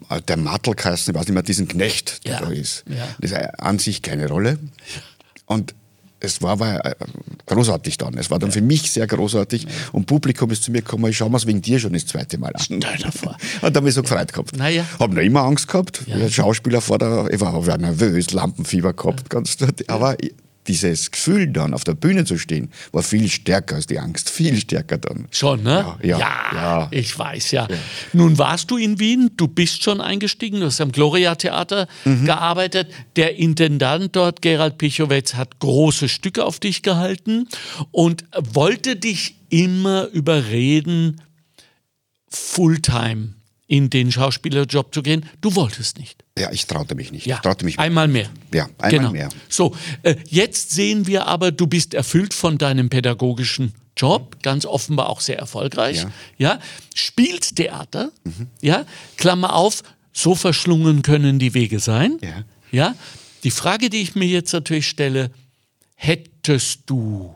äh, 0.09 0.21
der 0.21 0.37
Mattel 0.37 0.75
geheißen, 0.75 1.13
ich 1.13 1.19
weiß 1.19 1.25
nicht 1.27 1.33
mehr, 1.33 1.43
diesen 1.43 1.67
Knecht, 1.67 2.25
der 2.25 2.33
Ja. 2.33 2.39
da 2.41 2.49
ist. 2.51 2.83
Ja. 2.89 3.07
Das 3.19 3.31
ist 3.31 3.37
an 3.59 3.79
sich 3.79 4.01
keine 4.01 4.27
Rolle. 4.27 4.59
Und 5.45 5.75
es 6.19 6.41
war 6.41 6.51
aber 6.51 6.85
äh, 6.85 6.95
großartig 7.45 7.97
dann. 7.97 8.17
Es 8.17 8.31
war 8.31 8.39
dann 8.39 8.51
für 8.51 8.61
mich 8.61 8.91
sehr 8.91 9.07
großartig. 9.07 9.67
Und 9.91 10.05
Publikum 10.05 10.49
ist 10.51 10.63
zu 10.63 10.71
mir 10.71 10.81
gekommen, 10.81 11.09
ich 11.09 11.17
schaue 11.17 11.29
mir 11.29 11.37
es 11.37 11.45
wegen 11.45 11.61
dir 11.61 11.79
schon 11.79 11.93
das 11.93 12.05
zweite 12.05 12.37
Mal 12.37 12.53
an. 12.53 12.61
Stell 12.61 12.79
dir 12.79 13.11
vor. 13.11 13.35
Und 13.61 13.75
da 13.75 13.79
habe 13.79 13.89
ich 13.89 13.95
so 13.95 14.01
gefreut 14.01 14.33
gehabt. 14.33 14.57
Naja. 14.57 14.85
Habe 14.99 15.15
noch 15.15 15.21
immer 15.21 15.41
Angst 15.41 15.67
gehabt. 15.67 16.03
Ja. 16.07 16.29
Schauspieler 16.29 16.81
vor 16.81 16.97
der, 16.97 17.27
ich 17.31 17.39
war, 17.39 17.65
war 17.65 17.77
nervös, 17.77 18.31
Lampenfieber 18.31 18.93
gehabt. 18.93 19.29
Ganz, 19.29 19.57
aber 19.87 20.17
dieses 20.67 21.11
Gefühl 21.11 21.47
dann 21.47 21.73
auf 21.73 21.83
der 21.83 21.93
Bühne 21.93 22.25
zu 22.25 22.37
stehen, 22.37 22.69
war 22.91 23.03
viel 23.03 23.29
stärker 23.29 23.75
als 23.75 23.87
die 23.87 23.99
Angst. 23.99 24.29
Viel 24.29 24.57
stärker 24.57 24.97
dann. 24.97 25.27
Schon, 25.31 25.63
ne? 25.63 25.95
Ja, 26.03 26.17
ja, 26.19 26.19
ja. 26.53 26.87
ich 26.91 27.17
weiß, 27.17 27.51
ja. 27.51 27.67
Nun 28.13 28.37
warst 28.37 28.69
du 28.71 28.77
in 28.77 28.99
Wien, 28.99 29.31
du 29.37 29.47
bist 29.47 29.83
schon 29.83 30.01
eingestiegen, 30.01 30.59
du 30.59 30.65
hast 30.67 30.81
am 30.81 30.91
Gloria-Theater 30.91 31.87
Mhm. 32.05 32.25
gearbeitet. 32.25 32.91
Der 33.15 33.37
Intendant 33.37 34.15
dort, 34.15 34.41
Gerald 34.41 34.77
Pichowetz, 34.77 35.33
hat 35.35 35.59
große 35.59 36.09
Stücke 36.09 36.43
auf 36.45 36.59
dich 36.59 36.81
gehalten 36.81 37.47
und 37.91 38.25
wollte 38.53 38.95
dich 38.95 39.35
immer 39.49 40.07
überreden, 40.07 41.21
Fulltime 42.29 43.33
in 43.67 43.89
den 43.89 44.11
Schauspielerjob 44.11 44.93
zu 44.93 45.03
gehen. 45.03 45.25
Du 45.41 45.55
wolltest 45.55 45.99
nicht. 45.99 46.23
Ja, 46.37 46.51
ich 46.51 46.65
traute 46.67 46.95
mich 46.95 47.11
nicht. 47.11 47.25
Ja, 47.25 47.35
Ich 47.35 47.41
traute 47.41 47.65
mich 47.65 47.77
einmal 47.77 48.07
mehr. 48.07 48.29
Ja, 48.53 48.67
einmal 48.77 48.89
genau. 48.89 49.11
mehr. 49.11 49.29
So, 49.49 49.75
äh, 50.03 50.15
jetzt 50.25 50.71
sehen 50.71 51.05
wir 51.05 51.27
aber, 51.27 51.51
du 51.51 51.67
bist 51.67 51.93
erfüllt 51.93 52.33
von 52.33 52.57
deinem 52.57 52.89
pädagogischen 52.89 53.73
Job, 53.97 54.41
ganz 54.41 54.65
offenbar 54.65 55.09
auch 55.09 55.19
sehr 55.19 55.37
erfolgreich. 55.37 55.97
Ja. 55.97 56.11
Ja, 56.37 56.59
spielst 56.93 57.57
Theater, 57.57 58.11
ja, 58.61 58.85
Klammer 59.17 59.53
auf, 59.53 59.83
so 60.13 60.33
verschlungen 60.35 61.01
können 61.01 61.39
die 61.39 61.53
Wege 61.53 61.79
sein. 61.79 62.17
Ja. 62.21 62.43
ja. 62.71 62.95
Die 63.43 63.51
Frage, 63.51 63.89
die 63.89 64.01
ich 64.01 64.15
mir 64.15 64.27
jetzt 64.27 64.53
natürlich 64.53 64.87
stelle, 64.87 65.31
hättest 65.95 66.81
du 66.85 67.35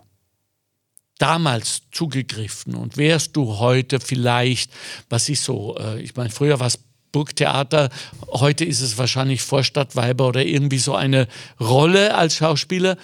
damals 1.22 1.84
zugegriffen 1.92 2.76
und 2.76 2.98
wärst 2.98 3.36
du 3.36 3.60
heute 3.60 4.00
vielleicht, 4.00 4.72
was 5.10 5.30
ist 5.30 5.44
so, 5.44 5.78
äh, 5.78 6.02
ich 6.02 6.16
meine, 6.16 6.32
früher 6.32 6.60
war 6.60 6.68
es 6.68 6.80
Burgtheater, 7.12 7.90
heute 8.28 8.66
ist 8.66 8.82
es 8.82 8.98
wahrscheinlich 8.98 9.42
Vorstadtweiber 9.42 10.28
oder 10.28 10.44
irgendwie 10.46 10.80
so 10.80 10.96
eine 10.96 11.28
Rolle 11.60 12.16
als 12.16 12.38
Schauspieler. 12.38 12.98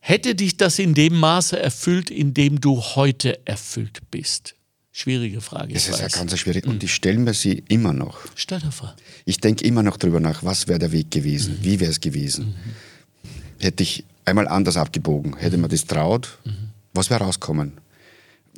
Hätte 0.00 0.34
dich 0.34 0.56
das 0.56 0.78
in 0.78 0.94
dem 0.94 1.18
Maße 1.18 1.58
erfüllt, 1.58 2.10
in 2.10 2.34
dem 2.34 2.60
du 2.60 2.80
heute 2.80 3.46
erfüllt 3.46 4.00
bist? 4.10 4.54
Schwierige 4.90 5.40
Frage. 5.40 5.74
Das 5.74 5.84
ich 5.84 5.90
ist 5.90 6.00
ja 6.00 6.08
ganz 6.08 6.36
schwierig. 6.36 6.66
Und 6.66 6.82
ich 6.82 6.92
stelle 6.92 7.18
mir 7.18 7.34
sie 7.34 7.62
immer 7.68 7.92
noch. 7.92 8.18
Stell 8.34 8.58
dir 8.58 8.72
vor. 8.72 8.96
Ich 9.26 9.38
denke 9.38 9.64
immer 9.64 9.82
noch 9.82 9.96
drüber 9.96 10.18
nach, 10.18 10.42
was 10.42 10.66
wäre 10.66 10.80
der 10.80 10.90
Weg 10.90 11.10
gewesen? 11.10 11.58
Wie 11.62 11.78
wäre 11.78 11.90
es 11.90 12.00
gewesen? 12.00 12.56
Hätte 13.60 13.82
ich 13.84 14.04
einmal 14.28 14.48
anders 14.48 14.76
abgebogen, 14.76 15.36
hätte 15.36 15.58
man 15.58 15.70
das 15.70 15.86
traut, 15.86 16.38
was 16.94 17.10
wäre 17.10 17.24
rauskommen? 17.24 17.72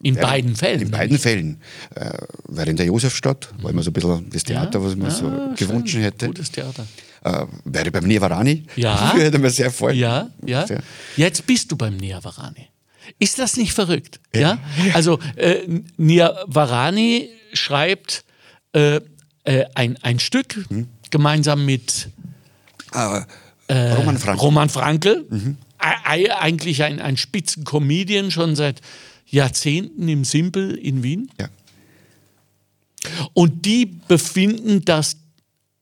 In 0.02 0.14
Wäre- 0.16 0.26
beiden 0.26 0.56
Fällen. 0.56 0.80
In 0.82 0.90
beiden 0.90 1.18
Fällen. 1.18 1.60
Äh, 1.94 2.10
wäre 2.48 2.70
in 2.70 2.76
der 2.76 2.86
Josefstadt, 2.86 3.50
war 3.60 3.70
immer 3.70 3.82
so 3.82 3.90
ein 3.90 3.92
bisschen 3.92 4.30
das 4.30 4.44
Theater, 4.44 4.82
was 4.82 4.96
man 4.96 5.10
Ja, 5.10 5.14
so 5.14 5.30
gewünscht 5.56 5.94
hätte. 5.96 6.26
Gutes 6.28 6.50
Theater. 6.50 6.86
Äh, 7.22 7.44
wäre 7.64 7.90
beim 7.90 8.04
Niavarani. 8.04 8.64
Ja. 8.76 9.12
hätte 9.16 9.38
mir 9.38 9.50
sehr 9.50 9.66
gefallen. 9.66 9.98
Ja, 9.98 10.30
ja. 10.46 10.66
Sehr. 10.66 10.80
Jetzt 11.16 11.46
bist 11.46 11.70
du 11.70 11.76
beim 11.76 11.98
Niavarani. 11.98 12.68
Ist 13.18 13.38
das 13.38 13.58
nicht 13.58 13.74
verrückt? 13.74 14.20
Ja. 14.34 14.58
Also 14.94 15.18
äh, 15.36 15.66
Niavarani 15.98 17.28
schreibt 17.52 18.24
äh, 18.72 19.00
äh, 19.44 19.64
ein, 19.74 19.98
ein 20.02 20.18
Stück 20.18 20.54
Hm. 20.68 20.88
gemeinsam 21.10 21.66
mit 21.66 22.08
Äh, 22.94 23.20
äh, 23.70 23.92
Roman 23.92 24.18
Frankel, 24.18 24.40
Roman 24.44 24.68
Frankel 24.68 25.26
mhm. 25.30 25.56
eigentlich 25.78 26.82
ein, 26.82 27.00
ein 27.00 27.16
Spitzencomedian, 27.16 28.30
schon 28.30 28.56
seit 28.56 28.80
Jahrzehnten 29.26 30.08
im 30.08 30.24
Simpel 30.24 30.74
in 30.74 31.02
Wien. 31.02 31.30
Ja. 31.38 31.48
Und 33.32 33.64
die 33.64 33.86
befinden, 33.86 34.84
dass 34.84 35.16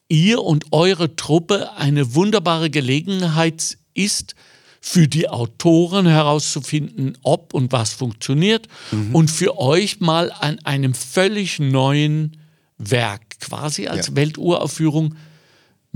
ihr 0.09 0.43
und 0.43 0.67
eure 0.71 1.17
Truppe 1.17 1.77
eine 1.77 2.15
wunderbare 2.15 2.71
Gelegenheit 2.71 3.79
ist, 3.95 4.35
für 4.81 5.09
die 5.09 5.29
Autoren 5.29 6.07
herauszufinden, 6.07 7.19
ob 7.23 7.53
und 7.53 7.73
was 7.73 7.95
funktioniert 7.95 8.69
mhm. 8.93 9.15
und 9.15 9.31
für 9.31 9.59
euch 9.59 10.01
mal 10.01 10.31
an 10.31 10.61
einem 10.61 10.95
völlig 10.95 11.59
neuen 11.59 12.37
Werk, 12.79 13.41
quasi 13.41 13.89
als 13.89 14.09
ja. 14.09 14.17
Welturaufführung, 14.17 15.17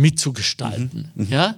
mitzugestalten. 0.02 1.10
Mhm. 1.14 1.24
mhm. 1.24 1.32
Ja? 1.32 1.54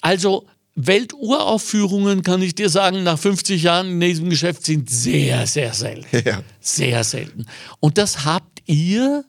Also 0.00 0.46
Welturaufführungen, 0.74 2.22
kann 2.22 2.40
ich 2.40 2.54
dir 2.54 2.68
sagen, 2.68 3.02
nach 3.02 3.18
50 3.18 3.62
Jahren 3.62 3.92
in 3.92 4.00
diesem 4.00 4.30
Geschäft 4.30 4.64
sind 4.64 4.88
sehr, 4.88 5.46
sehr 5.46 5.74
selten. 5.74 6.22
Ja. 6.24 6.42
Sehr 6.60 7.02
selten. 7.02 7.46
Und 7.80 7.98
das 7.98 8.24
habt 8.24 8.62
ihr 8.66 9.24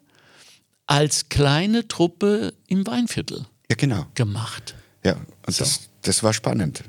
als 0.85 1.29
kleine 1.29 1.87
Truppe 1.87 2.53
im 2.67 2.85
Weinviertel 2.85 3.45
ja, 3.69 3.75
genau. 3.75 4.05
gemacht. 4.13 4.75
Ja, 5.03 5.13
und 5.45 5.55
so. 5.55 5.63
das, 5.63 5.89
das 6.03 6.21
war 6.23 6.33
spannend. 6.33 6.83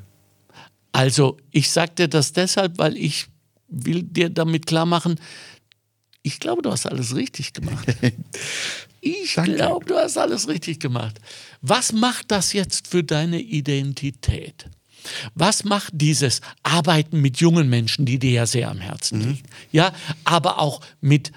Also 0.93 1.39
ich 1.51 1.71
sage 1.71 1.93
dir 1.97 2.09
das 2.09 2.33
deshalb, 2.33 2.79
weil 2.79 2.97
ich 2.97 3.29
will 3.69 4.03
dir 4.03 4.29
damit 4.29 4.67
klar 4.67 4.87
machen, 4.87 5.19
ich 6.23 6.39
glaube, 6.39 6.61
du 6.61 6.71
hast 6.71 6.87
alles 6.87 7.15
richtig 7.15 7.55
gemacht. 7.55 7.87
Ich 9.01 9.35
glaube, 9.35 9.87
du 9.87 9.97
hast 9.97 10.19
alles 10.19 10.49
richtig 10.49 10.81
gemacht. 10.81 11.19
Was 11.63 11.93
macht 11.93 12.31
das 12.31 12.53
jetzt 12.53 12.89
für 12.89 13.03
deine 13.03 13.41
Identität? 13.41 14.67
Was 15.35 15.65
macht 15.65 15.93
dieses 15.95 16.41
Arbeiten 16.63 17.21
mit 17.21 17.39
jungen 17.39 17.69
Menschen, 17.71 18.05
die 18.05 18.19
dir 18.19 18.31
ja 18.33 18.47
sehr 18.47 18.71
am 18.71 18.79
Herzen 18.79 19.19
mhm. 19.19 19.29
liegen? 19.29 19.49
Ja, 19.73 19.93
aber 20.25 20.59
auch 20.59 20.81
mit 21.01 21.33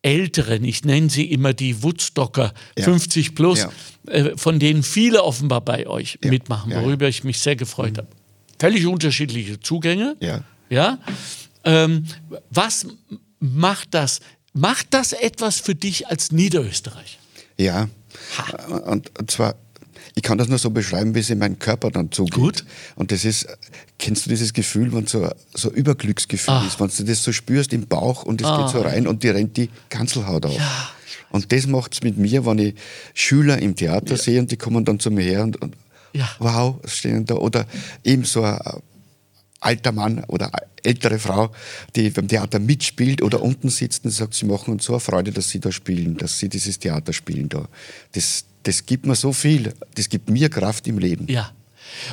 Älteren, 0.00 0.64
ich 0.64 0.84
nenne 0.84 1.10
sie 1.10 1.24
immer 1.24 1.52
die 1.52 1.82
Woodstocker, 1.82 2.54
ja. 2.78 2.84
50 2.84 3.34
plus, 3.34 3.60
ja. 3.60 3.70
äh, 4.12 4.38
von 4.38 4.58
denen 4.58 4.82
viele 4.82 5.24
offenbar 5.24 5.60
bei 5.60 5.86
euch 5.86 6.18
ja. 6.22 6.30
mitmachen, 6.30 6.72
worüber 6.72 7.08
ich 7.08 7.24
mich 7.24 7.40
sehr 7.40 7.56
gefreut 7.56 7.92
mhm. 7.92 7.98
habe. 7.98 8.08
Völlig 8.58 8.86
unterschiedliche 8.86 9.60
Zugänge. 9.60 10.16
Ja. 10.20 10.44
ja? 10.70 10.98
Ähm, 11.64 12.06
was 12.50 12.86
macht 13.40 13.92
das 13.92 14.20
Macht 14.58 14.88
das 14.90 15.12
etwas 15.12 15.60
für 15.60 15.74
dich 15.74 16.08
als 16.08 16.32
Niederösterreich? 16.32 17.18
Ja. 17.56 17.88
Und, 18.86 19.16
und 19.18 19.30
zwar, 19.30 19.54
ich 20.16 20.22
kann 20.22 20.36
das 20.36 20.48
nur 20.48 20.58
so 20.58 20.70
beschreiben, 20.70 21.14
wie 21.14 21.20
es 21.20 21.30
in 21.30 21.38
meinen 21.38 21.60
Körper 21.60 21.92
dann 21.92 22.10
zugeht. 22.10 22.34
Gut. 22.34 22.64
Und 22.96 23.12
das 23.12 23.24
ist, 23.24 23.46
kennst 23.98 24.26
du 24.26 24.30
dieses 24.30 24.52
Gefühl, 24.52 24.92
wenn 24.92 25.06
so 25.06 25.28
so 25.54 25.70
Überglücksgefühl 25.70 26.54
ah. 26.54 26.66
ist, 26.66 26.80
wenn 26.80 26.88
du 26.88 27.04
das 27.04 27.22
so 27.22 27.32
spürst 27.32 27.72
im 27.72 27.86
Bauch 27.86 28.24
und 28.24 28.40
es 28.40 28.48
ah. 28.48 28.62
geht 28.62 28.72
so 28.72 28.80
rein 28.80 29.06
und 29.06 29.22
dir 29.22 29.34
rennt 29.34 29.56
die 29.56 29.70
Kanzelhaut 29.90 30.46
auf. 30.46 30.56
Ja. 30.56 30.90
Und 31.30 31.52
das 31.52 31.66
macht 31.66 31.94
es 31.94 32.02
mit 32.02 32.16
mir, 32.16 32.44
wenn 32.44 32.58
ich 32.58 32.74
Schüler 33.14 33.58
im 33.58 33.76
Theater 33.76 34.12
ja. 34.12 34.16
sehe 34.16 34.40
und 34.40 34.50
die 34.50 34.56
kommen 34.56 34.84
dann 34.84 34.98
zu 34.98 35.10
mir 35.10 35.22
her 35.22 35.44
und, 35.44 35.60
und 35.62 35.76
ja. 36.12 36.28
wow, 36.40 36.80
stehen 36.84 37.26
da. 37.26 37.34
Oder 37.34 37.66
eben 38.02 38.24
so 38.24 38.42
ein 38.42 38.58
alter 39.60 39.92
Mann 39.92 40.24
oder 40.24 40.50
ältere 40.82 41.18
Frau, 41.18 41.50
die 41.96 42.10
beim 42.10 42.28
Theater 42.28 42.58
mitspielt 42.58 43.22
oder 43.22 43.42
unten 43.42 43.68
sitzt 43.68 44.04
und 44.04 44.10
sagt, 44.10 44.34
sie 44.34 44.46
machen 44.46 44.72
uns 44.72 44.84
so 44.84 44.94
eine 44.94 45.00
Freude, 45.00 45.32
dass 45.32 45.50
sie 45.50 45.60
da 45.60 45.72
spielen, 45.72 46.16
dass 46.16 46.38
sie 46.38 46.48
dieses 46.48 46.78
Theater 46.78 47.12
spielen 47.12 47.48
da. 47.48 47.68
Das, 48.12 48.44
das 48.62 48.86
gibt 48.86 49.06
mir 49.06 49.16
so 49.16 49.32
viel, 49.32 49.74
das 49.94 50.08
gibt 50.08 50.30
mir 50.30 50.48
Kraft 50.48 50.86
im 50.86 50.98
Leben. 50.98 51.26
Ja. 51.28 51.52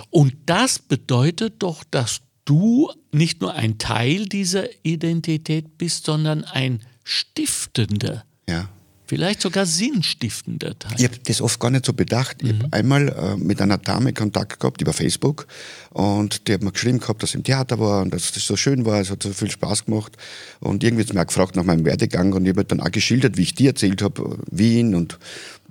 Und 0.09 0.35
das 0.45 0.79
bedeutet 0.79 1.55
doch, 1.59 1.83
dass 1.83 2.21
du 2.45 2.91
nicht 3.11 3.41
nur 3.41 3.53
ein 3.53 3.77
Teil 3.77 4.25
dieser 4.25 4.67
Identität 4.83 5.77
bist, 5.77 6.05
sondern 6.05 6.43
ein 6.43 6.81
stiftender. 7.03 8.23
Ja 8.47 8.69
vielleicht 9.07 9.41
sogar 9.41 9.65
sinnstiftender 9.65 10.77
Teil. 10.77 10.93
Ich 10.97 11.03
habe 11.03 11.17
das 11.23 11.41
oft 11.41 11.59
gar 11.59 11.71
nicht 11.71 11.85
so 11.85 11.93
bedacht. 11.93 12.41
Mhm. 12.41 12.49
Ich 12.49 12.55
habe 12.55 12.73
einmal 12.73 13.09
äh, 13.09 13.37
mit 13.37 13.61
einer 13.61 13.77
Dame 13.77 14.13
Kontakt 14.13 14.59
gehabt 14.59 14.81
über 14.81 14.93
Facebook 14.93 15.47
und 15.91 16.47
die 16.47 16.53
hat 16.53 16.63
mir 16.63 16.71
geschrieben 16.71 16.99
gehabt, 16.99 17.23
dass 17.23 17.31
sie 17.31 17.37
im 17.37 17.43
Theater 17.43 17.79
war 17.79 18.01
und 18.01 18.13
dass 18.13 18.31
das 18.31 18.45
so 18.45 18.55
schön 18.55 18.85
war, 18.85 18.99
es 18.99 19.09
hat 19.09 19.23
so 19.23 19.31
viel 19.31 19.51
Spaß 19.51 19.85
gemacht 19.85 20.17
und 20.59 20.83
irgendwie 20.83 21.03
hat 21.03 21.07
sie 21.09 21.13
mich 21.13 21.23
auch 21.23 21.27
gefragt 21.27 21.55
nach 21.55 21.63
meinem 21.63 21.85
Werdegang 21.85 22.33
und 22.33 22.45
ich 22.45 22.49
habe 22.49 22.65
dann 22.65 22.81
auch 22.81 22.91
geschildert, 22.91 23.37
wie 23.37 23.43
ich 23.43 23.55
dir 23.55 23.69
erzählt 23.69 24.01
habe, 24.01 24.37
Wien 24.51 24.95
und 24.95 25.17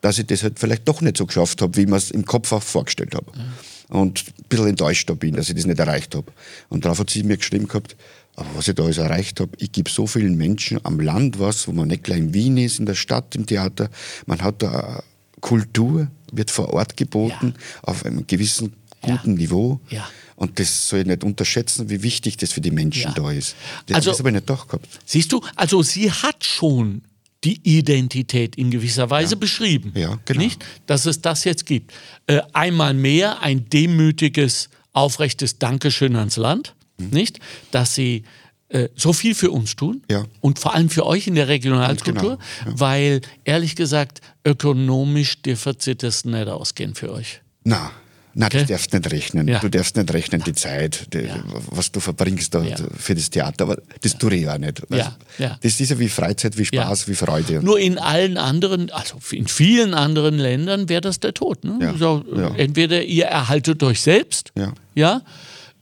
dass 0.00 0.18
ich 0.18 0.26
das 0.26 0.42
halt 0.42 0.58
vielleicht 0.58 0.86
doch 0.86 1.00
nicht 1.00 1.16
so 1.16 1.26
geschafft 1.26 1.62
habe, 1.62 1.76
wie 1.76 1.82
ich 1.82 1.88
mir 1.88 1.96
es 1.96 2.10
im 2.10 2.24
Kopf 2.24 2.52
auch 2.52 2.62
vorgestellt 2.62 3.14
habe. 3.14 3.30
Mhm. 3.36 3.52
Und 3.94 4.24
ein 4.26 4.44
bisschen 4.48 4.66
enttäuscht 4.66 5.08
da 5.08 5.14
bin, 5.14 5.36
dass 5.36 5.48
ich 5.48 5.54
das 5.54 5.66
nicht 5.66 5.78
erreicht 5.78 6.16
habe. 6.16 6.32
Und 6.68 6.84
darauf 6.84 6.98
hat 6.98 7.10
sie 7.10 7.22
mir 7.22 7.36
geschrieben 7.36 7.68
gehabt, 7.68 7.94
aber 8.34 8.48
was 8.56 8.66
ich 8.66 8.74
da 8.74 8.82
alles 8.82 8.98
erreicht 8.98 9.38
habe, 9.38 9.52
ich 9.58 9.70
gebe 9.70 9.88
so 9.88 10.08
vielen 10.08 10.36
Menschen 10.36 10.80
am 10.82 10.98
Land 10.98 11.38
was, 11.38 11.68
wo 11.68 11.72
man 11.72 11.86
nicht 11.86 12.02
gleich 12.02 12.18
in 12.18 12.34
Wien 12.34 12.56
ist, 12.56 12.80
in 12.80 12.86
der 12.86 12.96
Stadt, 12.96 13.36
im 13.36 13.46
Theater. 13.46 13.88
Man 14.26 14.42
hat 14.42 14.62
da 14.62 15.04
Kultur, 15.40 16.08
wird 16.32 16.50
vor 16.50 16.74
Ort 16.74 16.96
geboten, 16.96 17.54
ja. 17.56 17.80
auf 17.82 18.04
einem 18.04 18.26
gewissen 18.26 18.72
guten 19.00 19.30
ja. 19.30 19.36
Niveau. 19.36 19.80
Ja. 19.90 20.08
Und 20.34 20.58
das 20.58 20.88
soll 20.88 21.00
ich 21.00 21.06
nicht 21.06 21.22
unterschätzen, 21.22 21.88
wie 21.88 22.02
wichtig 22.02 22.36
das 22.38 22.52
für 22.52 22.60
die 22.60 22.72
Menschen 22.72 23.14
da 23.14 23.30
ist. 23.30 23.54
Das 23.86 23.98
also, 23.98 24.18
habe 24.18 24.30
ich 24.30 24.34
nicht 24.34 24.50
doch 24.50 24.66
gehabt. 24.66 24.88
Siehst 25.04 25.30
du, 25.30 25.40
also 25.54 25.84
sie 25.84 26.10
hat 26.10 26.44
schon 26.44 27.02
die 27.44 27.60
Identität 27.62 28.56
in 28.56 28.70
gewisser 28.70 29.10
Weise 29.10 29.36
beschrieben. 29.36 29.92
Ja, 29.94 30.18
genau. 30.24 30.40
Nicht? 30.40 30.64
Dass 30.86 31.06
es 31.06 31.20
das 31.20 31.44
jetzt 31.44 31.66
gibt. 31.66 31.92
Äh, 32.26 32.40
einmal 32.52 32.94
mehr 32.94 33.42
ein 33.42 33.68
demütiges, 33.68 34.70
aufrechtes 34.92 35.58
Dankeschön 35.58 36.16
ans 36.16 36.36
Land 36.36 36.74
mhm. 36.98 37.10
nicht? 37.10 37.40
Dass 37.70 37.94
sie 37.94 38.24
äh, 38.68 38.88
so 38.96 39.12
viel 39.12 39.34
für 39.34 39.50
uns 39.50 39.76
tun 39.76 40.02
ja. 40.10 40.24
und 40.40 40.58
vor 40.58 40.74
allem 40.74 40.88
für 40.88 41.06
euch 41.06 41.26
in 41.26 41.34
der 41.34 41.48
Regionalkultur, 41.48 42.38
genau. 42.38 42.72
ja. 42.72 42.80
weil 42.80 43.20
ehrlich 43.44 43.76
gesagt, 43.76 44.20
ökonomisch 44.44 45.42
dürfte 45.42 45.94
das 45.94 46.24
nicht 46.24 46.48
ausgehen 46.48 46.94
für 46.94 47.12
euch. 47.12 47.42
Na, 47.64 47.92
Nein, 48.34 48.48
okay. 48.48 48.60
du 48.60 48.66
darfst 48.66 48.92
nicht 48.92 49.10
rechnen. 49.10 49.48
Ja. 49.48 49.60
Du 49.60 49.68
darfst 49.68 49.96
nicht 49.96 50.12
rechnen, 50.12 50.42
die 50.44 50.52
Zeit, 50.52 51.12
die, 51.14 51.26
ja. 51.26 51.42
was 51.70 51.92
du 51.92 52.00
verbringst 52.00 52.54
da 52.54 52.62
ja. 52.62 52.76
für 52.96 53.14
das 53.14 53.30
Theater. 53.30 53.64
Aber 53.64 53.78
das 54.00 54.18
tue 54.18 54.34
ich 54.34 54.48
auch 54.48 54.58
nicht. 54.58 54.82
Das 54.88 55.80
ist 55.80 55.90
ja 55.90 55.98
wie 55.98 56.08
Freizeit, 56.08 56.58
wie 56.58 56.64
Spaß, 56.64 57.08
wie 57.08 57.14
Freude. 57.14 57.62
Nur 57.62 57.78
in 57.78 57.98
allen 57.98 58.36
anderen, 58.36 58.90
also 58.90 59.18
in 59.30 59.46
vielen 59.46 59.94
anderen 59.94 60.38
Ländern 60.38 60.88
wäre 60.88 61.00
das 61.00 61.20
der 61.20 61.34
Tod. 61.34 61.64
Ne? 61.64 61.78
Also, 61.88 62.24
entweder 62.56 63.02
ihr 63.02 63.26
erhaltet 63.26 63.82
euch 63.82 64.00
selbst, 64.00 64.52
ja, 64.94 65.22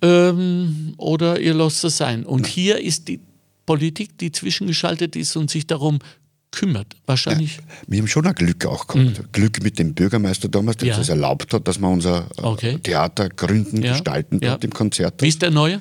ähm, 0.02 0.94
oder 0.98 1.40
ihr 1.40 1.54
lasst 1.54 1.84
es 1.84 1.96
sein. 1.96 2.26
Und 2.26 2.46
hier 2.46 2.80
ist 2.80 3.08
die 3.08 3.20
Politik, 3.66 4.18
die 4.18 4.32
zwischengeschaltet 4.32 5.16
ist 5.16 5.36
und 5.36 5.50
sich 5.50 5.66
darum 5.66 6.00
kümmert. 6.52 6.94
Wahrscheinlich. 7.06 7.56
Ja, 7.56 7.62
wir 7.88 7.98
haben 7.98 8.08
schon 8.08 8.26
ein 8.26 8.34
Glück 8.34 8.64
auch 8.66 8.86
gehabt. 8.86 9.18
Mhm. 9.18 9.24
Glück 9.32 9.62
mit 9.62 9.78
dem 9.78 9.94
Bürgermeister 9.94 10.48
damals, 10.48 10.76
der 10.76 10.88
ja. 10.88 10.98
uns 10.98 11.08
erlaubt 11.08 11.52
hat, 11.52 11.66
dass 11.66 11.80
wir 11.80 11.88
unser 11.88 12.26
äh, 12.38 12.42
okay. 12.42 12.78
Theater 12.78 13.28
gründen, 13.28 13.82
ja. 13.82 13.92
gestalten 13.92 14.38
dort 14.38 14.62
im 14.62 14.72
Konzert. 14.72 15.20
Wie 15.20 15.28
ist 15.28 15.42
der 15.42 15.50
neue? 15.50 15.80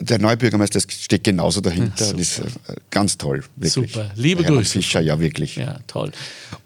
Der 0.00 0.18
neue 0.18 0.36
Bürgermeister 0.36 0.80
steht 0.80 1.22
genauso 1.22 1.60
dahinter. 1.60 1.92
das 1.96 2.12
ist 2.12 2.38
äh, 2.40 2.42
ganz 2.90 3.18
toll, 3.18 3.44
wirklich. 3.56 3.92
Super. 3.92 4.10
Liebe 4.16 4.42
Grüße. 4.42 4.72
Fischer, 4.72 5.00
ja, 5.00 5.20
wirklich. 5.20 5.56
Ja, 5.56 5.78
toll. 5.86 6.10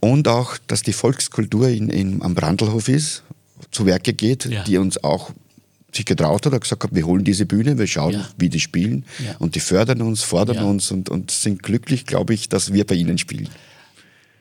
Und 0.01 0.29
auch, 0.29 0.57
dass 0.67 0.83
die 0.83 0.93
Volkskultur 0.93 1.69
in, 1.69 1.91
in, 1.91 2.23
am 2.23 2.35
Brandlhof 2.35 2.89
ist, 2.89 3.23
zu 3.71 3.85
Werke 3.85 4.15
geht, 4.15 4.47
ja. 4.47 4.63
die 4.63 4.79
uns 4.79 5.03
auch 5.03 5.33
sich 5.95 6.05
getraut 6.05 6.45
hat, 6.45 6.53
hat 6.53 6.63
gesagt 6.63 6.85
hat, 6.85 6.95
wir 6.95 7.07
holen 7.07 7.25
diese 7.25 7.47
Bühne, 7.47 7.79
wir 7.79 7.87
schauen, 7.87 8.13
ja. 8.13 8.29
wie 8.37 8.49
die 8.49 8.61
spielen. 8.61 9.05
Ja. 9.25 9.37
Und 9.39 9.55
die 9.55 9.61
fördern 9.61 10.03
uns, 10.03 10.23
fordern 10.23 10.57
ja. 10.57 10.65
uns 10.65 10.91
und, 10.91 11.09
und 11.09 11.31
sind 11.31 11.63
glücklich, 11.63 12.07
glaube 12.07 12.35
ich, 12.35 12.49
dass 12.49 12.73
wir 12.73 12.87
bei 12.87 12.95
ihnen 12.95 13.19
spielen. 13.19 13.49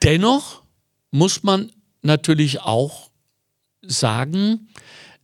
Dennoch 0.03 0.61
muss 1.11 1.43
man 1.43 1.71
natürlich 2.01 2.61
auch 2.61 3.09
sagen, 3.81 4.67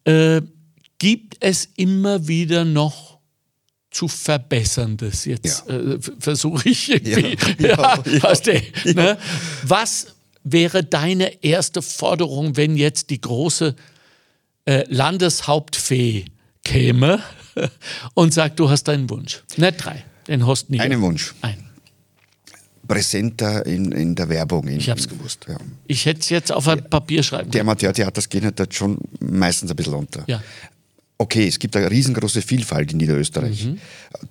äh, 0.05 0.41
gibt 0.97 1.37
es 1.41 1.69
immer 1.75 2.27
wieder 2.27 2.63
noch 2.63 3.19
zu 3.91 4.07
verbesserndes. 4.07 5.25
Jetzt 5.25 5.69
äh, 5.69 5.99
versuche 6.19 6.69
ich 6.69 6.89
irgendwie. 6.89 7.37
Ja, 7.59 8.03
weißt 8.05 8.47
du, 8.47 8.93
ne? 8.93 9.17
Was 9.63 10.15
wäre 10.43 10.83
deine 10.83 11.43
erste 11.43 11.81
Forderung, 11.81 12.57
wenn 12.57 12.75
jetzt 12.75 13.09
die 13.09 13.21
große 13.21 13.75
äh, 14.65 14.83
Landeshauptfee 14.87 16.25
käme 16.63 17.21
und 18.13 18.33
sagt, 18.33 18.59
du 18.59 18.69
hast 18.69 18.89
einen 18.89 19.09
Wunsch. 19.09 19.43
Nicht 19.57 19.83
drei, 19.83 20.03
den 20.27 20.45
hast 20.47 20.69
nie. 20.69 20.79
Einen 20.79 21.01
Wunsch. 21.01 21.33
Einen. 21.41 21.69
Präsenter 22.87 23.65
in, 23.65 23.91
in 23.93 24.13
der 24.13 24.27
Werbung. 24.27 24.67
In, 24.67 24.77
ich 24.77 24.89
hab's 24.89 25.07
gewusst. 25.07 25.45
Ja. 25.47 25.57
Ich 25.87 26.05
hätte 26.05 26.19
es 26.19 26.29
jetzt 26.29 26.51
auf 26.51 26.67
ein 26.67 26.89
Papier 26.89 27.23
schreiben 27.23 27.43
können. 27.43 27.51
Der 27.51 27.61
Amateurtheater, 27.61 28.11
das 28.11 28.27
geht 28.27 28.43
halt 28.43 28.73
schon 28.73 28.97
meistens 29.19 29.71
ein 29.71 29.75
bisschen 29.75 29.93
unter. 29.93 30.23
Ja. 30.27 30.43
Okay, 31.23 31.47
es 31.47 31.57
gibt 31.57 31.75
eine 31.75 31.89
riesengroße 31.89 32.41
Vielfalt 32.41 32.91
in 32.91 32.97
Niederösterreich. 32.99 33.65
Mhm. 33.65 33.79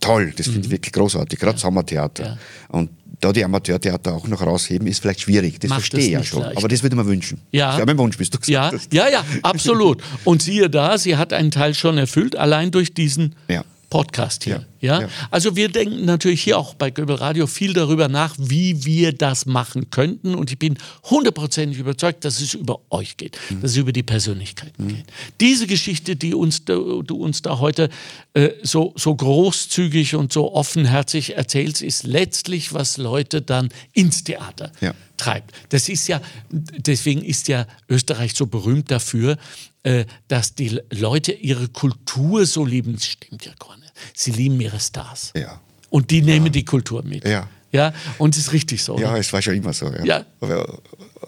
Toll, 0.01 0.33
das 0.37 0.47
finde 0.47 0.61
ich 0.61 0.67
mhm. 0.69 0.73
wirklich 0.73 0.93
großartig, 0.93 1.39
gerade 1.39 1.57
ja. 1.57 1.59
Sommertheater. 1.59 2.25
Ja. 2.25 2.39
Und 2.69 2.91
da 3.21 3.33
die 3.33 3.45
Amateurtheater 3.45 4.15
auch 4.15 4.27
noch 4.27 4.43
rausheben, 4.43 4.87
ist 4.87 5.01
vielleicht 5.01 5.21
schwierig. 5.21 5.59
Das 5.61 5.71
Macht 5.71 5.81
verstehe 5.81 6.01
ich 6.01 6.11
ja 6.11 6.25
schon. 6.25 6.43
Leicht. 6.43 6.57
Aber 6.57 6.69
das 6.69 6.83
würde 6.83 6.97
man 6.97 7.07
wünschen. 7.07 7.41
Ja. 7.53 7.77
Das 7.77 7.87
mein 7.87 7.99
Wunsch, 7.99 8.17
bist 8.19 8.35
du 8.35 8.39
gesagt 8.39 8.53
ja. 8.53 8.73
hast. 8.73 8.93
Ja, 8.93 9.09
ja, 9.09 9.25
absolut. 9.43 10.03
Und 10.25 10.43
siehe 10.43 10.69
da, 10.69 10.99
sie 10.99 11.17
hat 11.17 11.33
einen 11.33 11.51
Teil 11.51 11.75
schon 11.75 11.99
erfüllt, 11.99 12.37
allein 12.37 12.71
durch 12.71 12.95
diesen 12.95 13.35
ja. 13.49 13.65
Podcast 13.93 14.45
hier. 14.45 14.65
Ja, 14.81 15.03
ja? 15.03 15.09
Also 15.31 15.55
wir 15.55 15.69
denken 15.69 16.07
natürlich 16.07 16.43
hier 16.43 16.57
auch 16.57 16.73
bei 16.73 16.91
Göbel 16.91 17.17
Radio 17.17 17.47
viel 17.47 17.75
darüber 17.75 18.09
nach, 18.09 18.35
wie 18.39 18.87
wir 18.87 19.13
das 19.13 19.45
machen 19.45 19.91
könnten. 19.91 20.35
Und 20.35 20.51
ich 20.51 20.59
bin 20.59 20.79
hundertprozentig 21.11 21.79
überzeugt, 21.79 22.25
dass 22.25 22.41
es 22.41 22.55
über 22.55 22.81
euch 22.89 23.19
geht, 23.19 23.37
mhm. 23.51 23.61
dass 23.61 23.73
es 23.73 23.77
über 23.77 23.93
die 23.93 24.03
Persönlichkeiten 24.03 24.85
mhm. 24.85 24.89
geht. 24.89 25.05
Diese 25.43 25.67
Geschichte, 25.67 26.17
die 26.17 26.35
uns, 26.35 26.65
du, 26.65 27.03
uns 27.03 27.43
da 27.43 27.59
heute 27.59 27.91
äh, 28.33 28.53
so, 28.63 28.95
so 28.97 29.15
großzügig 29.15 30.15
und 30.15 30.33
so 30.33 30.55
offenherzig 30.55 31.37
erzählst, 31.37 31.83
ist 31.83 32.05
letztlich, 32.05 32.73
was 32.73 32.97
Leute 32.97 33.43
dann 33.43 33.69
ins 33.93 34.25
Theater 34.25 34.73
ja. 34.81 34.95
treibt. 35.19 35.53
Das 35.69 35.91
ist 35.91 36.09
ja, 36.09 36.23
deswegen 36.51 37.23
ist 37.23 37.47
ja 37.47 37.67
Österreich 37.91 38.33
so 38.33 38.47
berühmt 38.47 38.91
dafür, 38.91 39.37
äh, 39.83 40.07
dass 40.29 40.55
die 40.55 40.81
Leute 40.91 41.33
ihre 41.33 41.69
Kultur 41.69 42.47
so 42.47 42.65
lieben. 42.65 42.95
Das 42.95 43.05
stimmt 43.05 43.45
ja 43.45 43.53
gar 43.59 43.77
nicht. 43.77 43.82
Sie 44.15 44.31
lieben 44.31 44.61
ihre 44.61 44.81
Stars. 44.81 45.33
Ja. 45.37 45.61
Und 45.91 46.11
die 46.11 46.23
nehmen 46.23 46.47
ja. 46.47 46.53
die 46.53 46.65
Kultur 46.65 47.03
mit. 47.03 47.27
Ja. 47.27 47.49
Ja, 47.73 47.95
und 48.19 48.35
es 48.35 48.43
ist 48.43 48.53
richtig 48.53 48.83
so. 48.85 48.99
Ja, 48.99 49.17
es 49.17 49.33
war 49.33 49.41
schon 49.41 49.55
immer 49.55 49.73
so. 49.73 49.87
Ja. 49.87 50.05
ja. 50.05 50.25
Aber 50.41 50.79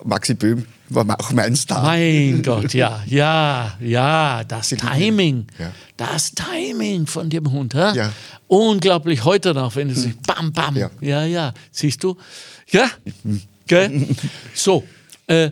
Maxi 0.05 0.35
Böhm 0.35 0.67
war 0.91 1.07
auch 1.19 1.33
mein 1.33 1.57
Star. 1.57 1.83
Mein 1.83 2.43
Gott, 2.45 2.75
ja, 2.75 3.03
ja, 3.07 3.77
ja, 3.81 4.45
das 4.45 4.69
Timing, 4.69 5.47
ja. 5.59 5.73
das 5.97 6.33
Timing 6.33 7.07
von 7.07 7.31
dem 7.31 7.51
Hund, 7.51 7.73
ja? 7.73 7.95
ja. 7.95 8.13
unglaublich 8.47 9.25
heute 9.25 9.55
noch, 9.55 9.75
wenn 9.77 9.89
du 9.89 9.95
sich 9.95 10.15
bam, 10.19 10.53
bam, 10.53 10.77
ja, 10.77 10.91
ja, 11.01 11.25
ja. 11.25 11.55
siehst 11.71 12.05
du, 12.05 12.19
ja, 12.71 12.91
mhm. 13.23 13.41
gell? 13.67 14.09
so, 14.55 14.85
äh, 15.27 15.51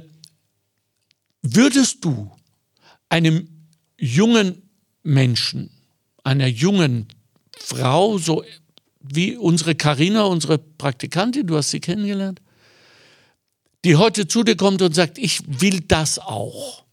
würdest 1.41 2.05
du 2.05 2.31
einem 3.09 3.49
jungen 3.97 4.63
Menschen, 5.03 5.71
einer 6.25 6.47
jungen 6.47 7.09
Frau, 7.59 8.19
so 8.19 8.45
wie 9.01 9.37
unsere 9.37 9.75
Karina, 9.75 10.25
unsere 10.25 10.59
Praktikantin, 10.59 11.47
du 11.47 11.57
hast 11.57 11.71
sie 11.71 11.81
kennengelernt, 11.81 12.41
die 13.85 13.97
heute 13.97 14.29
zu 14.29 14.45
dir 14.45 14.57
kommt 14.57 14.81
und 14.83 14.95
sagt, 14.95 15.19
ich 15.19 15.43
will 15.61 15.81
das 15.81 16.19
auch. 16.19 16.85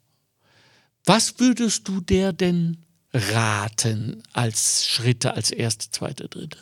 Was 1.05 1.39
würdest 1.39 1.87
du 1.87 2.01
der 2.01 2.33
denn 2.33 2.77
raten 3.13 4.23
als 4.33 4.87
Schritte, 4.87 5.33
als 5.33 5.51
erste, 5.51 5.91
zweite, 5.91 6.27
dritte? 6.27 6.57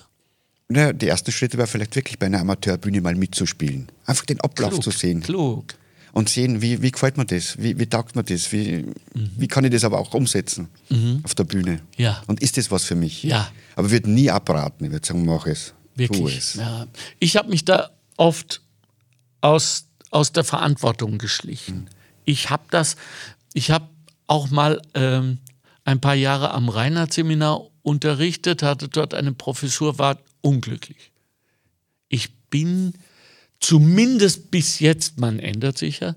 Na, 0.70 0.92
die 0.92 1.08
ersten 1.08 1.32
Schritte 1.32 1.58
wäre 1.58 1.68
vielleicht 1.68 1.96
wirklich 1.96 2.20
bei 2.20 2.26
einer 2.26 2.42
Amateurbühne 2.42 3.00
mal 3.00 3.16
mitzuspielen. 3.16 3.88
Einfach 4.06 4.26
den 4.26 4.42
Ablauf 4.42 4.72
klug, 4.72 4.84
zu 4.84 4.92
sehen. 4.92 5.22
Klug 5.22 5.76
und 6.14 6.30
sehen, 6.30 6.62
wie, 6.62 6.82
wie 6.82 6.92
gefällt 6.92 7.18
mir 7.18 7.26
das, 7.26 7.58
wie, 7.58 7.78
wie 7.80 7.86
taugt 7.86 8.16
mir 8.16 8.24
das, 8.24 8.52
wie, 8.52 8.86
mhm. 9.14 9.32
wie 9.38 9.48
kann 9.48 9.64
ich 9.66 9.72
das 9.72 9.84
aber 9.84 10.00
auch 10.00 10.14
umsetzen 10.14 10.70
mhm. 10.90 11.22
auf 11.24 11.36
der 11.36 11.44
Bühne. 11.44 11.82
Ja. 11.98 12.22
Und 12.28 12.42
ist 12.42 12.58
das 12.58 12.72
was 12.72 12.86
für 12.86 12.96
mich? 12.96 13.24
Ja. 13.24 13.52
Aber 13.76 13.88
ich 13.88 13.94
würde 13.94 14.10
nie 14.10 14.30
abraten, 14.30 14.86
ich 14.86 14.92
würde 14.92 15.06
sagen, 15.06 15.26
mach 15.26 15.46
es. 15.46 15.74
Wirklich. 15.96 16.38
Es. 16.38 16.54
Ja. 16.56 16.88
Ich 17.20 17.38
habe 17.38 17.50
mich 17.50 17.66
da 17.66 17.90
oft 18.18 18.62
aus, 19.42 19.88
aus 20.12 20.32
der 20.32 20.44
Verantwortung 20.44 21.18
geschlichen. 21.18 21.76
Mhm. 21.76 21.88
Ich 22.26 22.50
habe 22.50 22.64
das, 22.70 22.96
ich 23.54 23.72
habe 23.72 23.88
auch 24.28 24.50
mal 24.50 24.82
ähm, 24.94 25.40
ein 25.86 26.02
paar 26.02 26.16
Jahre 26.16 26.52
am 26.52 26.70
Reinhardt-Seminar 26.70 27.62
unterrichtet, 27.82 28.64
hatte 28.64 28.90
dort 28.90 29.14
eine 29.14 29.32
Professur, 29.32 29.98
war 29.98 30.18
unglücklich. 30.42 31.12
Ich 32.10 32.34
bin 32.50 32.94
zumindest 33.60 34.52
bis 34.52 34.80
jetzt, 34.80 35.20
man 35.20 35.40
ändert 35.40 35.78
sich 35.78 36.00
ja, 36.00 36.16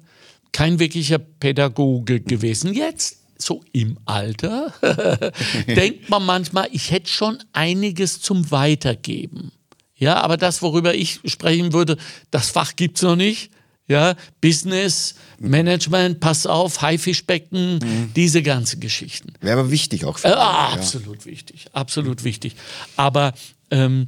kein 0.53 0.79
wirklicher 0.79 1.19
Pädagoge 1.19 2.21
gewesen. 2.21 2.75
Jetzt, 2.75 3.19
so 3.39 3.63
im 3.73 3.99
Alter, 4.05 4.73
denkt 5.67 6.11
man 6.11 6.25
manchmal, 6.25 6.69
ich 6.73 6.91
hätte 6.91 7.09
schon 7.09 7.39
einiges 7.53 8.21
zum 8.21 8.51
Weitergeben. 8.51 9.53
Ja, 9.97 10.21
aber 10.21 10.37
das, 10.37 10.63
worüber 10.63 10.95
ich 10.95 11.21
sprechen 11.27 11.73
würde, 11.73 11.97
das 12.31 12.51
Fach 12.51 12.75
gibt 12.77 12.97
es 12.97 13.03
noch 13.03 13.17
nicht. 13.17 13.51
Ja, 13.91 14.15
Business, 14.41 15.17
Management, 15.41 16.21
pass 16.21 16.47
auf, 16.47 16.81
Haifischbecken, 16.81 17.81
mhm. 17.81 18.13
diese 18.15 18.41
ganzen 18.41 18.79
Geschichten. 18.79 19.33
Wäre 19.41 19.59
aber 19.59 19.73
wichtig 19.73 20.05
auch. 20.05 20.19
Für 20.19 20.29
äh, 20.29 20.35
absolut 20.35 21.25
ja. 21.25 21.33
wichtig, 21.33 21.67
absolut 21.73 22.23
wichtig. 22.23 22.55
Aber 22.95 23.35
ähm, 23.73 24.07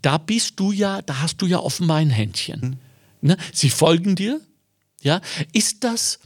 da 0.00 0.16
bist 0.16 0.58
du 0.58 0.72
ja, 0.72 1.02
da 1.02 1.20
hast 1.20 1.36
du 1.42 1.46
ja 1.46 1.58
offenbar 1.58 1.98
ein 1.98 2.08
Händchen. 2.08 2.60
Mhm. 3.20 3.28
Ne? 3.28 3.36
Sie 3.52 3.68
folgen 3.68 4.16
dir, 4.16 4.40
ja? 5.02 5.20
Ist 5.52 5.84
das, 5.84 6.18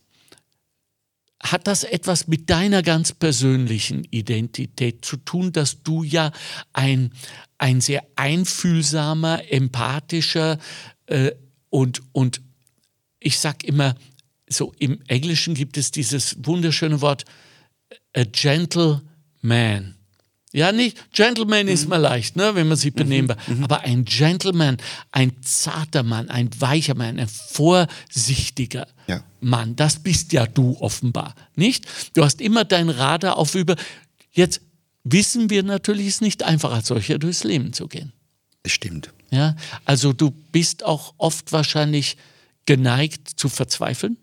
hat 1.42 1.66
das 1.66 1.83
etwas 1.83 2.28
mit 2.28 2.48
deiner 2.48 2.85
ganz 2.85 3.11
persönlichen 3.11 4.04
Identität 4.04 5.04
zu 5.04 5.16
tun, 5.16 5.50
dass 5.50 5.83
du 5.83 6.04
ja 6.04 6.30
ein, 6.72 7.11
ein 7.59 7.80
sehr 7.80 8.04
einfühlsamer, 8.14 9.50
empathischer 9.50 10.59
äh, 11.07 11.33
und, 11.70 12.02
und 12.12 12.40
ich 13.24 13.38
sag 13.38 13.64
immer, 13.64 13.96
so 14.48 14.72
im 14.78 15.00
Englischen 15.08 15.54
gibt 15.54 15.76
es 15.76 15.90
dieses 15.90 16.37
wunderschöne 16.44 17.00
Wort, 17.00 17.24
a 18.14 18.24
gentle 18.24 19.02
man. 19.40 19.94
Ja, 20.52 20.70
nicht, 20.70 21.12
Gentleman 21.12 21.66
mhm. 21.66 21.72
ist 21.72 21.88
mal 21.88 21.96
leicht, 21.96 22.37
ne, 22.37 22.54
wenn 22.54 22.68
man 22.68 22.76
sich 22.76 22.94
benehmen 22.94 23.28
will. 23.28 23.56
Mhm. 23.56 23.64
Aber 23.64 23.80
ein 23.80 24.04
Gentleman, 24.04 24.76
ein 25.10 25.32
zarter 25.42 26.04
Mann, 26.04 26.30
ein 26.30 26.48
weicher 26.60 26.94
Mann, 26.94 27.18
ein 27.18 27.26
vorsichtiger 27.26 28.87
ja. 29.08 29.24
Mann, 29.40 29.74
das 29.74 29.98
bist 29.98 30.32
ja 30.32 30.46
du 30.46 30.76
offenbar, 30.78 31.34
nicht? 31.56 31.87
Du 32.14 32.22
hast 32.22 32.40
immer 32.40 32.64
dein 32.64 32.88
Radar 32.88 33.37
auf 33.37 33.56
über. 33.56 33.74
Jetzt 34.30 34.60
wissen 35.02 35.50
wir 35.50 35.64
natürlich, 35.64 36.06
es 36.06 36.14
ist 36.14 36.22
nicht 36.22 36.44
einfach 36.44 36.72
als 36.72 36.87
solcher 36.87 37.18
durchs 37.18 37.42
Leben 37.42 37.72
zu 37.72 37.88
gehen. 37.88 38.12
Das 38.62 38.72
stimmt. 38.72 39.12
Ja, 39.32 39.56
also 39.84 40.12
du 40.12 40.30
bist 40.30 40.84
auch 40.84 41.14
oft 41.18 41.50
wahrscheinlich 41.50 42.16
geneigt 42.66 43.29
zu 43.37 43.48
verzweifeln. 43.48 44.16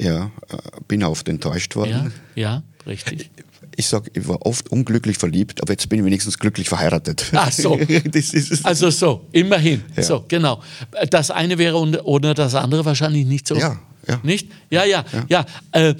Ja, 0.00 0.30
äh, 0.48 0.56
bin 0.86 1.02
oft 1.04 1.28
enttäuscht 1.28 1.74
worden. 1.76 2.12
Ja, 2.34 2.42
ja 2.42 2.62
richtig. 2.86 3.30
ich 3.76 3.86
sage, 3.86 4.10
ich 4.14 4.28
war 4.28 4.44
oft 4.44 4.70
unglücklich 4.70 5.16
verliebt, 5.16 5.62
aber 5.62 5.72
jetzt 5.72 5.88
bin 5.88 6.00
ich 6.00 6.04
wenigstens 6.04 6.38
glücklich 6.38 6.68
verheiratet. 6.68 7.30
Ach 7.32 7.50
so. 7.50 7.78
also 8.62 8.90
so, 8.90 9.26
immerhin. 9.32 9.82
Ja. 9.96 10.02
So, 10.02 10.24
genau. 10.28 10.62
Das 11.10 11.30
eine 11.30 11.56
wäre 11.58 11.76
ohne 11.76 12.34
das 12.34 12.54
andere 12.54 12.84
wahrscheinlich 12.84 13.26
nicht 13.26 13.48
so. 13.48 13.56
Ja, 13.56 13.78
ja. 14.06 14.20
Nicht? 14.22 14.48
Ja, 14.70 14.84
ja, 14.84 15.04
ja. 15.12 15.24
ja. 15.28 15.46
Äh, 15.72 15.94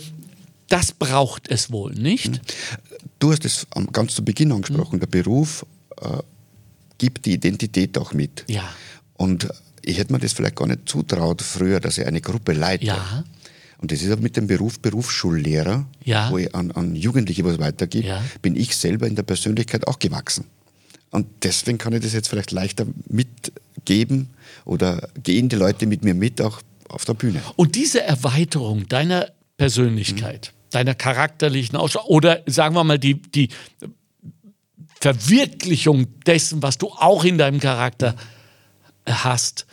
das 0.68 0.92
braucht 0.92 1.48
es 1.48 1.70
wohl, 1.70 1.92
nicht? 1.92 2.26
Hm. 2.26 2.40
Du 3.18 3.30
hast 3.30 3.44
es 3.44 3.66
ganz 3.92 4.14
zu 4.14 4.24
Beginn 4.24 4.52
angesprochen. 4.52 4.94
Hm. 4.94 5.00
Der 5.00 5.06
Beruf 5.06 5.64
äh, 6.00 6.18
gibt 6.98 7.24
die 7.24 7.34
Identität 7.34 7.96
auch 7.98 8.12
mit. 8.12 8.44
Ja. 8.48 8.64
Und 9.14 9.48
ich 9.86 9.98
hätte 9.98 10.12
mir 10.12 10.18
das 10.18 10.32
vielleicht 10.32 10.56
gar 10.56 10.66
nicht 10.66 10.88
zutraut 10.88 11.40
früher, 11.40 11.80
dass 11.80 11.96
ich 11.96 12.06
eine 12.06 12.20
Gruppe 12.20 12.52
leite. 12.52 12.84
Ja. 12.84 13.24
Und 13.78 13.92
das 13.92 14.02
ist 14.02 14.12
auch 14.12 14.18
mit 14.18 14.36
dem 14.36 14.46
Beruf 14.46 14.80
Berufsschullehrer, 14.80 15.86
ja. 16.04 16.30
wo 16.30 16.38
ich 16.38 16.54
an, 16.54 16.72
an 16.72 16.96
Jugendliche 16.96 17.44
was 17.44 17.58
weitergebe, 17.58 18.08
ja. 18.08 18.22
bin 18.42 18.56
ich 18.56 18.76
selber 18.76 19.06
in 19.06 19.14
der 19.14 19.22
Persönlichkeit 19.22 19.86
auch 19.86 19.98
gewachsen. 19.98 20.46
Und 21.10 21.26
deswegen 21.44 21.78
kann 21.78 21.92
ich 21.92 22.02
das 22.02 22.12
jetzt 22.12 22.28
vielleicht 22.28 22.50
leichter 22.50 22.84
mitgeben 23.08 24.30
oder 24.64 25.08
gehen 25.22 25.48
die 25.48 25.56
Leute 25.56 25.86
mit 25.86 26.04
mir 26.04 26.14
mit, 26.14 26.40
auch 26.40 26.60
auf 26.88 27.04
der 27.04 27.14
Bühne. 27.14 27.40
Und 27.54 27.76
diese 27.76 28.02
Erweiterung 28.02 28.88
deiner 28.88 29.30
Persönlichkeit, 29.56 30.52
mhm. 30.52 30.70
deiner 30.70 30.94
charakterlichen 30.94 31.76
Ausschau 31.76 32.04
oder 32.06 32.42
sagen 32.46 32.74
wir 32.74 32.82
mal 32.82 32.98
die, 32.98 33.22
die 33.22 33.50
Verwirklichung 35.00 36.06
dessen, 36.24 36.62
was 36.62 36.78
du 36.78 36.88
auch 36.88 37.24
in 37.24 37.38
deinem 37.38 37.60
Charakter 37.60 38.16
hast, 39.06 39.66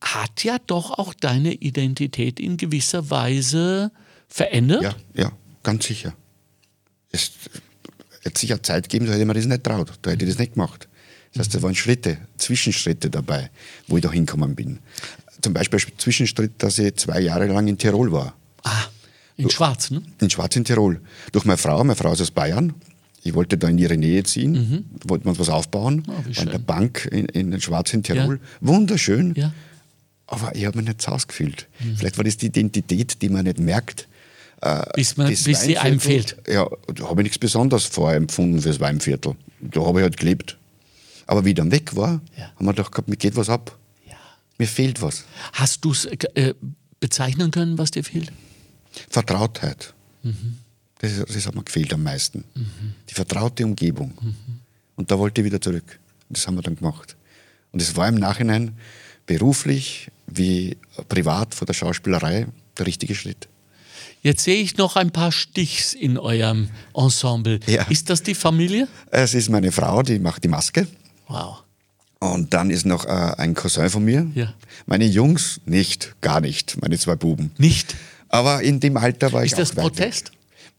hat 0.00 0.44
ja 0.44 0.58
doch 0.66 0.98
auch 0.98 1.14
deine 1.14 1.54
Identität 1.54 2.38
in 2.40 2.56
gewisser 2.56 3.10
Weise 3.10 3.90
verändert. 4.28 4.82
Ja, 4.82 4.94
ja, 5.14 5.32
ganz 5.62 5.86
sicher. 5.86 6.14
Es 7.12 7.32
hätte 8.22 8.38
sicher 8.38 8.62
Zeit 8.62 8.84
gegeben, 8.84 9.06
da 9.06 9.12
hätte 9.12 9.24
man 9.24 9.36
das 9.36 9.46
nicht 9.46 9.64
traut, 9.64 9.92
da 10.02 10.10
hätte 10.10 10.24
ich 10.24 10.30
das 10.30 10.38
nicht 10.38 10.54
gemacht. 10.54 10.88
Das 11.32 11.46
heißt, 11.46 11.54
da 11.54 11.62
waren 11.62 11.74
Schritte, 11.74 12.18
Zwischenschritte 12.38 13.10
dabei, 13.10 13.50
wo 13.88 13.96
ich 13.96 14.02
da 14.02 14.10
hingekommen 14.10 14.54
bin. 14.54 14.78
Zum 15.42 15.52
Beispiel 15.52 15.80
Zwischenschritt, 15.98 16.52
dass 16.58 16.78
ich 16.78 16.96
zwei 16.96 17.20
Jahre 17.20 17.46
lang 17.46 17.68
in 17.68 17.76
Tirol 17.76 18.10
war. 18.10 18.34
Ah, 18.64 18.86
in 19.36 19.50
Schwarz, 19.50 19.90
ne? 19.90 20.02
In 20.20 20.30
Schwarz 20.30 20.56
in 20.56 20.64
Tirol. 20.64 21.00
Durch 21.32 21.44
meine 21.44 21.58
Frau, 21.58 21.84
meine 21.84 21.94
Frau 21.94 22.12
ist 22.12 22.22
aus 22.22 22.30
Bayern. 22.30 22.74
Ich 23.22 23.34
wollte 23.34 23.58
da 23.58 23.68
in 23.68 23.76
ihre 23.76 23.96
Nähe 23.96 24.22
ziehen, 24.22 24.52
mhm. 24.52 24.84
wollten 25.04 25.26
wir 25.26 25.38
was 25.38 25.48
aufbauen. 25.48 26.04
Oh, 26.08 26.40
an 26.40 26.46
der 26.46 26.58
Bank 26.58 27.08
in, 27.10 27.26
in 27.26 27.60
Schwarz 27.60 27.92
in 27.92 28.02
Tirol. 28.02 28.36
Ja. 28.36 28.68
Wunderschön. 28.68 29.34
Ja. 29.36 29.52
Aber 30.26 30.54
ich 30.54 30.66
habe 30.66 30.78
mich 30.78 30.88
nicht 30.88 31.02
zu 31.02 31.10
Hause 31.10 31.26
gefühlt. 31.28 31.68
Mhm. 31.78 31.96
Vielleicht 31.96 32.16
war 32.16 32.24
das 32.24 32.36
die 32.36 32.46
Identität, 32.46 33.22
die 33.22 33.28
man 33.28 33.44
nicht 33.44 33.58
merkt. 33.58 34.08
Äh, 34.60 34.82
bis, 34.94 35.16
man, 35.16 35.28
bis 35.28 35.44
sie 35.44 35.78
einem 35.78 36.00
fehlt. 36.00 36.36
Ja, 36.48 36.68
da 36.94 37.08
habe 37.08 37.20
ich 37.20 37.26
nichts 37.26 37.38
Besonderes 37.38 37.84
vorempfunden 37.84 38.60
fürs 38.60 38.80
Weinviertel. 38.80 39.36
Da 39.60 39.84
habe 39.84 40.00
ich 40.00 40.02
halt 40.02 40.16
gelebt. 40.16 40.56
Aber 41.26 41.44
wie 41.44 41.50
ich 41.50 41.54
dann 41.54 41.70
weg 41.70 41.94
war, 41.94 42.20
ja. 42.36 42.50
haben 42.56 42.66
wir 42.66 42.72
doch 42.72 42.90
gehabt, 42.90 43.08
mir 43.08 43.16
geht 43.16 43.36
was 43.36 43.48
ab. 43.48 43.76
Ja. 44.08 44.16
Mir 44.58 44.66
fehlt 44.66 45.02
was. 45.02 45.24
Hast 45.52 45.84
du 45.84 45.92
es 45.92 46.06
äh, 46.06 46.54
bezeichnen 47.00 47.50
können, 47.50 47.78
was 47.78 47.90
dir 47.90 48.02
fehlt? 48.02 48.32
Vertrautheit. 49.10 49.94
Mhm. 50.22 50.58
Das, 50.98 51.12
das, 51.26 51.46
hat 51.46 51.54
mir 51.54 51.62
gefehlt 51.62 51.92
am 51.92 52.02
meisten. 52.02 52.44
Mhm. 52.54 52.94
Die 53.08 53.14
vertraute 53.14 53.64
Umgebung. 53.64 54.14
Mhm. 54.20 54.36
Und 54.96 55.10
da 55.10 55.18
wollte 55.18 55.40
ich 55.40 55.44
wieder 55.44 55.60
zurück. 55.60 55.98
Das 56.30 56.46
haben 56.46 56.54
wir 56.56 56.62
dann 56.62 56.76
gemacht. 56.76 57.16
Und 57.72 57.82
es 57.82 57.94
war 57.96 58.08
im 58.08 58.14
Nachhinein 58.14 58.76
beruflich 59.26 60.10
wie 60.26 60.76
privat 61.08 61.54
vor 61.54 61.66
der 61.66 61.74
Schauspielerei 61.74 62.46
der 62.78 62.86
richtige 62.86 63.14
Schritt. 63.14 63.48
Jetzt 64.22 64.44
sehe 64.44 64.60
ich 64.60 64.76
noch 64.76 64.96
ein 64.96 65.12
paar 65.12 65.30
Stichs 65.30 65.94
in 65.94 66.18
eurem 66.18 66.68
Ensemble. 66.94 67.60
Ja. 67.66 67.84
Ist 67.84 68.10
das 68.10 68.22
die 68.22 68.34
Familie? 68.34 68.88
Es 69.10 69.34
ist 69.34 69.50
meine 69.50 69.70
Frau, 69.70 70.02
die 70.02 70.18
macht 70.18 70.42
die 70.42 70.48
Maske. 70.48 70.88
Wow. 71.28 71.62
Und 72.18 72.52
dann 72.52 72.70
ist 72.70 72.86
noch 72.86 73.04
äh, 73.04 73.08
ein 73.08 73.54
Cousin 73.54 73.88
von 73.90 74.04
mir. 74.04 74.26
Ja. 74.34 74.54
Meine 74.86 75.04
Jungs 75.04 75.60
nicht, 75.64 76.16
gar 76.22 76.40
nicht, 76.40 76.80
meine 76.80 76.98
zwei 76.98 77.14
Buben. 77.14 77.52
Nicht? 77.58 77.94
Aber 78.28 78.62
in 78.62 78.80
dem 78.80 78.96
Alter 78.96 79.32
war 79.32 79.44
ist 79.44 79.52
ich 79.52 79.58
Ist 79.58 79.76
das 79.76 79.84
Protest? 79.84 80.32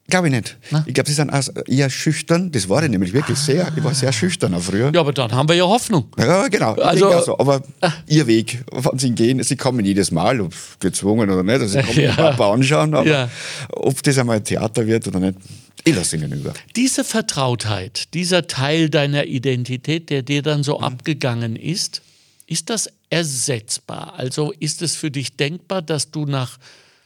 Glaube 0.10 0.28
ich 0.28 0.34
nicht. 0.34 0.58
Na? 0.72 0.84
Ich 0.88 0.94
glaube, 0.94 1.10
sie 1.10 1.16
sind 1.16 1.32
eher 1.68 1.90
schüchtern. 1.90 2.50
Das 2.52 2.70
war 2.70 2.82
ich 2.82 2.90
nämlich 2.90 3.12
wirklich 3.12 3.38
ah. 3.38 3.42
sehr. 3.42 3.74
Ich 3.76 3.84
war 3.84 3.94
sehr 3.94 4.14
schüchterner 4.14 4.62
früher. 4.62 4.90
Ja, 4.94 5.02
aber 5.02 5.12
dann 5.12 5.34
haben 5.34 5.50
wir 5.50 5.56
ja 5.56 5.66
Hoffnung. 5.66 6.08
Ja, 6.18 6.48
genau. 6.48 6.76
Also, 6.76 7.10
also, 7.10 7.38
aber 7.38 7.62
ah. 7.82 7.92
ihr 8.08 8.26
Weg, 8.26 8.64
wann 8.72 8.98
sie 8.98 9.12
gehen, 9.12 9.44
sie 9.44 9.58
kommen 9.58 9.84
jedes 9.84 10.12
Mal, 10.12 10.40
ob 10.40 10.54
gezwungen 10.80 11.30
oder 11.30 11.44
nicht. 11.44 11.60
Also 11.60 11.68
sie 11.68 11.84
kommen 11.86 12.00
ja. 12.06 12.14
Papa 12.14 12.54
anschauen, 12.54 12.94
aber 12.94 13.08
ja. 13.08 13.30
ob 13.70 14.02
das 14.02 14.18
einmal 14.18 14.42
Theater 14.42 14.88
wird 14.88 15.08
oder 15.08 15.20
nicht, 15.20 15.38
ich 15.84 15.96
lasse 15.96 16.16
ihnen 16.16 16.32
über. 16.32 16.54
Diese 16.78 17.04
Vertrautheit, 17.04 18.14
dieser 18.14 18.48
Teil 18.48 18.90
deiner 18.90 19.26
Identität, 19.26 20.10
der 20.10 20.22
dir 20.22 20.42
dann 20.42 20.64
so 20.64 20.78
mhm. 20.78 20.84
abgegangen 20.86 21.58
ist, 21.58 22.02
ist 22.46 22.70
das 22.70 22.90
ersetzbar? 23.10 24.14
Also 24.16 24.54
ist 24.58 24.82
es 24.82 24.96
für 24.96 25.12
dich 25.12 25.36
denkbar, 25.36 25.82
dass 25.82 26.12
du 26.12 26.26
nach 26.26 26.58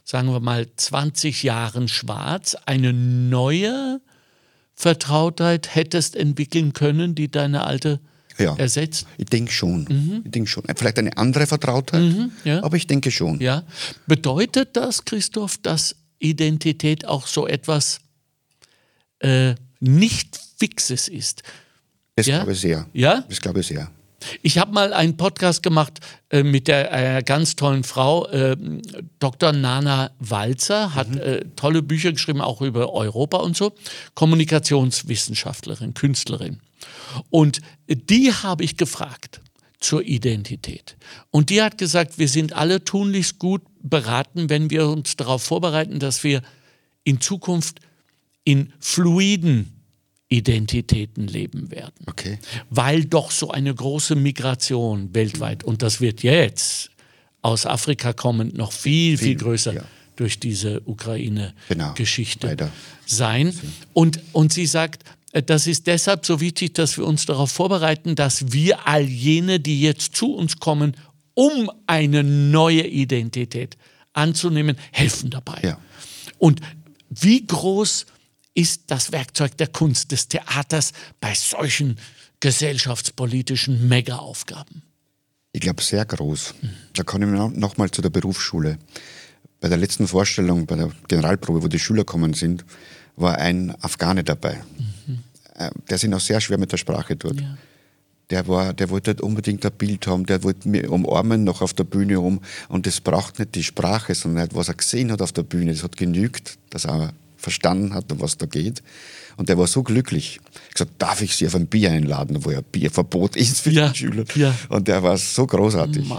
sagen 0.03 0.31
wir 0.31 0.39
mal, 0.39 0.67
20 0.75 1.43
Jahren 1.43 1.87
schwarz 1.87 2.55
eine 2.65 2.93
neue 2.93 4.01
Vertrautheit 4.73 5.75
hättest 5.75 6.15
entwickeln 6.15 6.73
können, 6.73 7.15
die 7.15 7.29
deine 7.29 7.63
alte 7.65 7.99
ja, 8.37 8.55
ersetzt? 8.55 9.05
Ich 9.17 9.25
denke 9.27 9.51
schon. 9.51 9.85
Mhm. 9.89 10.21
Ich 10.25 10.31
denke 10.31 10.49
schon. 10.49 10.63
Vielleicht 10.75 10.97
eine 10.97 11.15
andere 11.17 11.47
Vertrautheit, 11.47 12.01
mhm, 12.01 12.31
ja. 12.43 12.63
aber 12.63 12.77
ich 12.77 12.87
denke 12.87 13.11
schon. 13.11 13.39
Ja. 13.39 13.63
Bedeutet 14.07 14.75
das, 14.75 15.05
Christoph, 15.05 15.57
dass 15.57 15.95
Identität 16.19 17.05
auch 17.05 17.27
so 17.27 17.47
etwas 17.47 17.99
äh, 19.19 19.55
nicht 19.79 20.39
Fixes 20.57 21.07
ist? 21.07 21.43
Das 22.15 22.25
ja? 22.25 22.37
glaube 22.37 22.53
ich 22.53 22.59
sehr. 22.59 22.87
Ja? 22.93 23.23
Das 23.29 23.41
glaube 23.41 23.61
ich 23.61 23.67
sehr. 23.67 23.89
Ich 24.41 24.57
habe 24.57 24.71
mal 24.71 24.93
einen 24.93 25.17
Podcast 25.17 25.63
gemacht 25.63 25.99
äh, 26.29 26.43
mit 26.43 26.67
der 26.67 27.17
äh, 27.17 27.23
ganz 27.23 27.55
tollen 27.55 27.83
Frau, 27.83 28.27
äh, 28.27 28.55
Dr. 29.19 29.51
Nana 29.51 30.11
Walzer, 30.19 30.95
hat 30.95 31.09
mhm. 31.09 31.17
Äh, 31.17 31.45
tolle 31.55 31.81
Bücher 31.81 32.11
geschrieben, 32.11 32.41
auch 32.41 32.61
über 32.61 32.93
Europa 32.93 33.37
und 33.37 33.55
so. 33.55 33.73
Kommunikationswissenschaftlerin, 34.15 35.93
Künstlerin. 35.93 36.59
Und 37.29 37.61
die 37.87 38.33
habe 38.33 38.63
ich 38.63 38.77
gefragt 38.77 39.41
zur 39.79 40.03
Identität. 40.03 40.95
Und 41.31 41.49
die 41.49 41.61
hat 41.61 41.77
gesagt, 41.77 42.17
wir 42.17 42.27
sind 42.27 42.53
alle 42.53 42.83
tunlichst 42.83 43.39
gut 43.39 43.63
beraten, 43.81 44.49
wenn 44.49 44.69
wir 44.69 44.87
uns 44.87 45.15
darauf 45.17 45.43
vorbereiten, 45.43 45.99
dass 45.99 46.23
wir 46.23 46.41
in 47.03 47.19
Zukunft 47.19 47.79
in 48.43 48.73
fluiden 48.79 49.80
Identitäten 50.31 51.27
leben 51.27 51.71
werden. 51.71 52.05
Okay. 52.07 52.39
Weil 52.69 53.03
doch 53.03 53.31
so 53.31 53.51
eine 53.51 53.75
große 53.75 54.15
Migration 54.15 55.13
weltweit, 55.13 55.63
und 55.65 55.81
das 55.81 55.99
wird 55.99 56.23
jetzt 56.23 56.89
aus 57.41 57.65
Afrika 57.65 58.13
kommend 58.13 58.55
noch 58.55 58.71
viel, 58.71 59.17
viel, 59.17 59.27
viel 59.27 59.35
größer 59.35 59.73
ja. 59.73 59.83
durch 60.15 60.39
diese 60.39 60.81
Ukraine-Geschichte 60.85 62.55
genau, 62.55 62.71
sein. 63.05 63.53
Und, 63.91 64.21
und 64.31 64.53
sie 64.53 64.67
sagt, 64.67 65.03
äh, 65.33 65.43
das 65.43 65.67
ist 65.67 65.87
deshalb 65.87 66.25
so 66.25 66.39
wichtig, 66.39 66.75
dass 66.75 66.97
wir 66.97 67.05
uns 67.05 67.25
darauf 67.25 67.51
vorbereiten, 67.51 68.15
dass 68.15 68.53
wir 68.53 68.87
all 68.87 69.03
jene, 69.03 69.59
die 69.59 69.81
jetzt 69.81 70.15
zu 70.15 70.33
uns 70.33 70.59
kommen, 70.59 70.95
um 71.33 71.69
eine 71.87 72.23
neue 72.23 72.87
Identität 72.87 73.75
anzunehmen, 74.13 74.77
helfen 74.91 75.29
dabei. 75.29 75.59
Ja. 75.61 75.77
Und 76.37 76.61
wie 77.09 77.45
groß 77.45 78.05
ist 78.53 78.83
das 78.87 79.11
Werkzeug 79.11 79.57
der 79.57 79.67
Kunst, 79.67 80.11
des 80.11 80.27
Theaters 80.27 80.91
bei 81.19 81.33
solchen 81.33 81.97
gesellschaftspolitischen 82.39 83.87
Mega-Aufgaben? 83.87 84.81
Ich 85.53 85.61
glaube, 85.61 85.81
sehr 85.81 86.05
groß. 86.05 86.55
Mhm. 86.61 86.69
Da 86.93 87.03
kann 87.03 87.21
ich 87.21 87.57
noch 87.57 87.77
mal 87.77 87.91
zu 87.91 88.01
der 88.01 88.09
Berufsschule. 88.09 88.77
Bei 89.59 89.69
der 89.69 89.77
letzten 89.77 90.07
Vorstellung, 90.07 90.65
bei 90.65 90.75
der 90.75 90.91
Generalprobe, 91.07 91.63
wo 91.63 91.67
die 91.67 91.79
Schüler 91.79 92.03
kommen 92.03 92.33
sind, 92.33 92.65
war 93.15 93.37
ein 93.37 93.75
Afghane 93.81 94.23
dabei. 94.23 94.61
Mhm. 94.77 95.19
Der 95.89 95.97
sich 95.97 96.09
noch 96.09 96.19
sehr 96.19 96.41
schwer 96.41 96.57
mit 96.57 96.71
der 96.71 96.77
Sprache 96.77 97.17
tut. 97.17 97.39
Ja. 97.39 97.57
Der, 98.31 98.47
war, 98.47 98.73
der 98.73 98.89
wollte 98.89 99.11
halt 99.11 99.21
unbedingt 99.21 99.65
ein 99.65 99.73
Bild 99.73 100.07
haben, 100.07 100.25
der 100.25 100.41
wollte 100.41 100.67
mich 100.69 100.87
umarmen, 100.87 101.43
noch 101.43 101.61
auf 101.61 101.73
der 101.73 101.83
Bühne 101.83 102.19
um. 102.19 102.41
Und 102.69 102.87
das 102.87 103.01
braucht 103.01 103.37
nicht 103.37 103.53
die 103.55 103.63
Sprache, 103.63 104.15
sondern 104.15 104.47
was 104.53 104.69
er 104.69 104.75
gesehen 104.75 105.11
hat 105.11 105.21
auf 105.21 105.33
der 105.33 105.43
Bühne. 105.43 105.73
Das 105.73 105.83
hat 105.83 105.97
genügt, 105.97 106.57
dass 106.69 106.85
er 106.85 107.13
verstanden 107.41 107.93
hat, 107.93 108.11
um 108.11 108.21
was 108.21 108.37
da 108.37 108.45
geht. 108.45 108.81
Und 109.37 109.49
der 109.49 109.57
war 109.57 109.67
so 109.67 109.83
glücklich. 109.83 110.39
Ich 110.69 110.73
gesagt, 110.75 110.91
darf 110.97 111.21
ich 111.21 111.35
Sie 111.35 111.47
auf 111.47 111.55
ein 111.55 111.67
Bier 111.67 111.91
einladen, 111.91 112.43
wo 112.45 112.51
ja 112.51 112.61
Bierverbot 112.61 113.35
ist 113.35 113.61
für 113.61 113.71
ja, 113.71 113.89
die 113.89 113.97
Schüler. 113.97 114.25
Ja. 114.35 114.53
Und 114.69 114.87
der 114.87 115.01
war 115.03 115.17
so 115.17 115.47
großartig. 115.47 116.09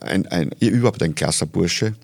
Ein, 0.00 0.26
ein, 0.28 0.50
überhaupt 0.60 1.02
ein 1.02 1.14
klasser 1.14 1.46
Bursche. 1.46 1.94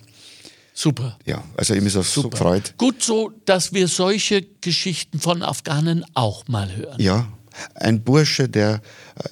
Super. 0.75 1.19
Ja, 1.25 1.43
also 1.57 1.73
ich 1.73 1.83
mich 1.83 1.93
so, 1.93 2.03
so 2.03 2.29
gefreut. 2.29 2.75
Gut 2.77 3.03
so, 3.03 3.33
dass 3.47 3.73
wir 3.73 3.89
solche 3.89 4.43
Geschichten 4.61 5.21
von 5.21 5.43
Afghanen 5.43 6.05
auch 6.13 6.49
mal 6.49 6.75
hören. 6.75 7.01
Ja, 7.01 7.29
ein 7.75 8.03
Bursche, 8.03 8.49
der 8.49 8.83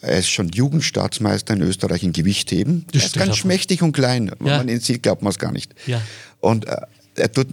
äh, 0.02 0.12
er 0.12 0.18
ist 0.18 0.30
schon 0.30 0.48
Jugendstaatsmeister 0.48 1.54
in 1.54 1.62
Österreich 1.62 2.02
in 2.02 2.12
Gewichtheben. 2.12 2.86
Das 2.92 3.02
er 3.02 3.06
ist 3.06 3.16
ganz 3.16 3.36
schmächtig 3.36 3.82
und 3.82 3.92
klein. 3.92 4.30
Wenn 4.38 4.46
ja. 4.46 4.58
man 4.58 4.68
ihn 4.68 4.80
sieht, 4.80 5.02
glaubt 5.02 5.22
man 5.22 5.30
es 5.30 5.38
gar 5.38 5.52
nicht. 5.52 5.74
Ja. 5.86 6.00
Und 6.40 6.66
äh, 6.66 6.76
er 7.16 7.32
tut 7.32 7.48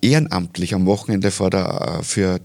ehrenamtlich 0.00 0.74
am 0.74 0.86
Wochenende 0.86 1.30
vor 1.30 1.50
der, 1.50 2.00
für 2.02 2.40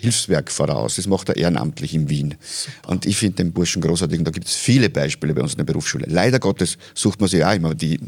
Hilfswerk 0.00 0.50
voraus. 0.50 0.96
Das 0.96 1.06
macht 1.06 1.28
er 1.28 1.36
ehrenamtlich 1.36 1.94
in 1.94 2.08
Wien. 2.08 2.34
Super. 2.40 2.88
Und 2.88 3.06
ich 3.06 3.16
finde 3.16 3.36
den 3.36 3.52
Burschen 3.52 3.82
großartig. 3.82 4.18
Und 4.18 4.24
da 4.24 4.30
gibt 4.30 4.46
es 4.46 4.56
viele 4.56 4.88
Beispiele 4.88 5.34
bei 5.34 5.42
uns 5.42 5.52
in 5.52 5.58
der 5.58 5.64
Berufsschule. 5.64 6.06
Leider 6.08 6.38
Gottes 6.38 6.78
sucht 6.94 7.20
man 7.20 7.28
sich 7.28 7.44
auch 7.44 7.54
immer 7.54 7.74
die 7.74 8.00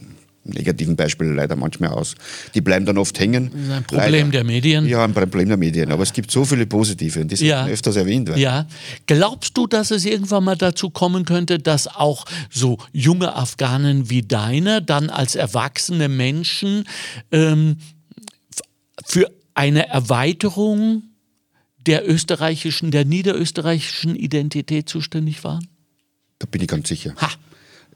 negativen 0.44 0.96
Beispiele 0.96 1.32
leider 1.32 1.56
manchmal 1.56 1.90
aus. 1.90 2.14
Die 2.54 2.60
bleiben 2.60 2.84
dann 2.84 2.98
oft 2.98 3.18
hängen. 3.18 3.50
Das 3.52 3.62
ist 3.62 3.70
ein 3.70 3.84
Problem 3.84 4.10
leider. 4.12 4.30
der 4.30 4.44
Medien. 4.44 4.86
Ja, 4.86 5.04
ein 5.04 5.14
Problem 5.14 5.48
der 5.48 5.56
Medien. 5.56 5.92
Aber 5.92 6.02
es 6.02 6.12
gibt 6.12 6.30
so 6.30 6.44
viele 6.44 6.66
positive 6.66 7.20
und 7.20 7.30
die 7.30 7.36
sind 7.36 7.48
ja. 7.48 7.66
öfters 7.66 7.96
erwähnt 7.96 8.28
werden. 8.28 8.40
Ja. 8.40 8.66
Glaubst 9.06 9.56
du, 9.56 9.66
dass 9.66 9.90
es 9.90 10.04
irgendwann 10.04 10.44
mal 10.44 10.56
dazu 10.56 10.90
kommen 10.90 11.24
könnte, 11.24 11.58
dass 11.58 11.86
auch 11.86 12.24
so 12.50 12.78
junge 12.92 13.34
Afghanen 13.34 14.10
wie 14.10 14.22
deine 14.22 14.82
dann 14.82 15.10
als 15.10 15.34
erwachsene 15.34 16.08
Menschen 16.08 16.84
ähm, 17.30 17.76
für 19.04 19.30
eine 19.54 19.88
Erweiterung 19.88 21.02
der 21.86 22.08
österreichischen, 22.08 22.90
der 22.90 23.04
niederösterreichischen 23.04 24.16
Identität 24.16 24.88
zuständig 24.88 25.44
waren? 25.44 25.66
Da 26.38 26.46
bin 26.46 26.62
ich 26.62 26.68
ganz 26.68 26.88
sicher. 26.88 27.14
Ha. 27.20 27.30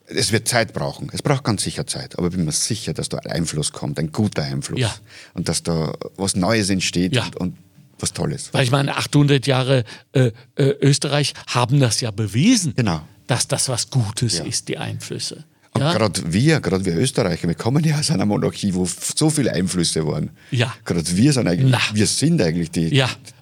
Es 0.08 0.32
wird 0.32 0.46
Zeit 0.46 0.72
brauchen. 0.72 1.10
Es 1.12 1.22
braucht 1.22 1.44
ganz 1.44 1.62
sicher 1.62 1.86
Zeit. 1.86 2.16
Aber 2.18 2.28
ich 2.28 2.34
bin 2.34 2.44
mir 2.44 2.52
sicher, 2.52 2.92
dass 2.92 3.08
da 3.08 3.18
ein 3.18 3.30
Einfluss 3.30 3.72
kommt, 3.72 3.98
ein 3.98 4.12
guter 4.12 4.42
Einfluss. 4.42 4.80
Ja. 4.80 4.94
Und 5.34 5.48
dass 5.48 5.62
da 5.62 5.92
was 6.16 6.36
Neues 6.36 6.70
entsteht 6.70 7.14
ja. 7.14 7.24
und, 7.24 7.36
und, 7.36 7.56
was 7.98 8.12
Tolles. 8.12 8.52
Weil 8.52 8.64
ich 8.64 8.70
meine, 8.70 8.96
800 8.96 9.46
Jahre 9.46 9.84
äh, 10.12 10.30
äh, 10.56 10.64
Österreich 10.82 11.32
haben 11.46 11.80
das 11.80 12.02
ja 12.02 12.10
bewiesen, 12.10 12.74
genau. 12.76 13.00
dass 13.26 13.48
das 13.48 13.70
was 13.70 13.88
Gutes 13.88 14.38
ja. 14.38 14.44
ist, 14.44 14.68
die 14.68 14.76
Einflüsse. 14.76 15.44
Und 15.76 15.82
ja? 15.82 15.92
gerade 15.92 16.32
wir, 16.32 16.60
gerade 16.60 16.84
wir 16.84 16.96
Österreicher, 16.96 17.48
wir 17.48 17.54
kommen 17.54 17.84
ja 17.84 17.98
aus 17.98 18.10
einer 18.10 18.26
Monarchie, 18.26 18.74
wo 18.74 18.86
so 18.86 19.30
viele 19.30 19.52
Einflüsse 19.52 20.06
waren. 20.06 20.30
Ja. 20.50 20.74
Gerade 20.84 21.16
wir 21.16 21.32
sind 21.32 21.48
eigentlich, 21.48 21.70
Na. 21.70 21.80
wir 21.92 22.06
sind 22.06 22.40
eigentlich 22.40 22.70
die, 22.70 22.94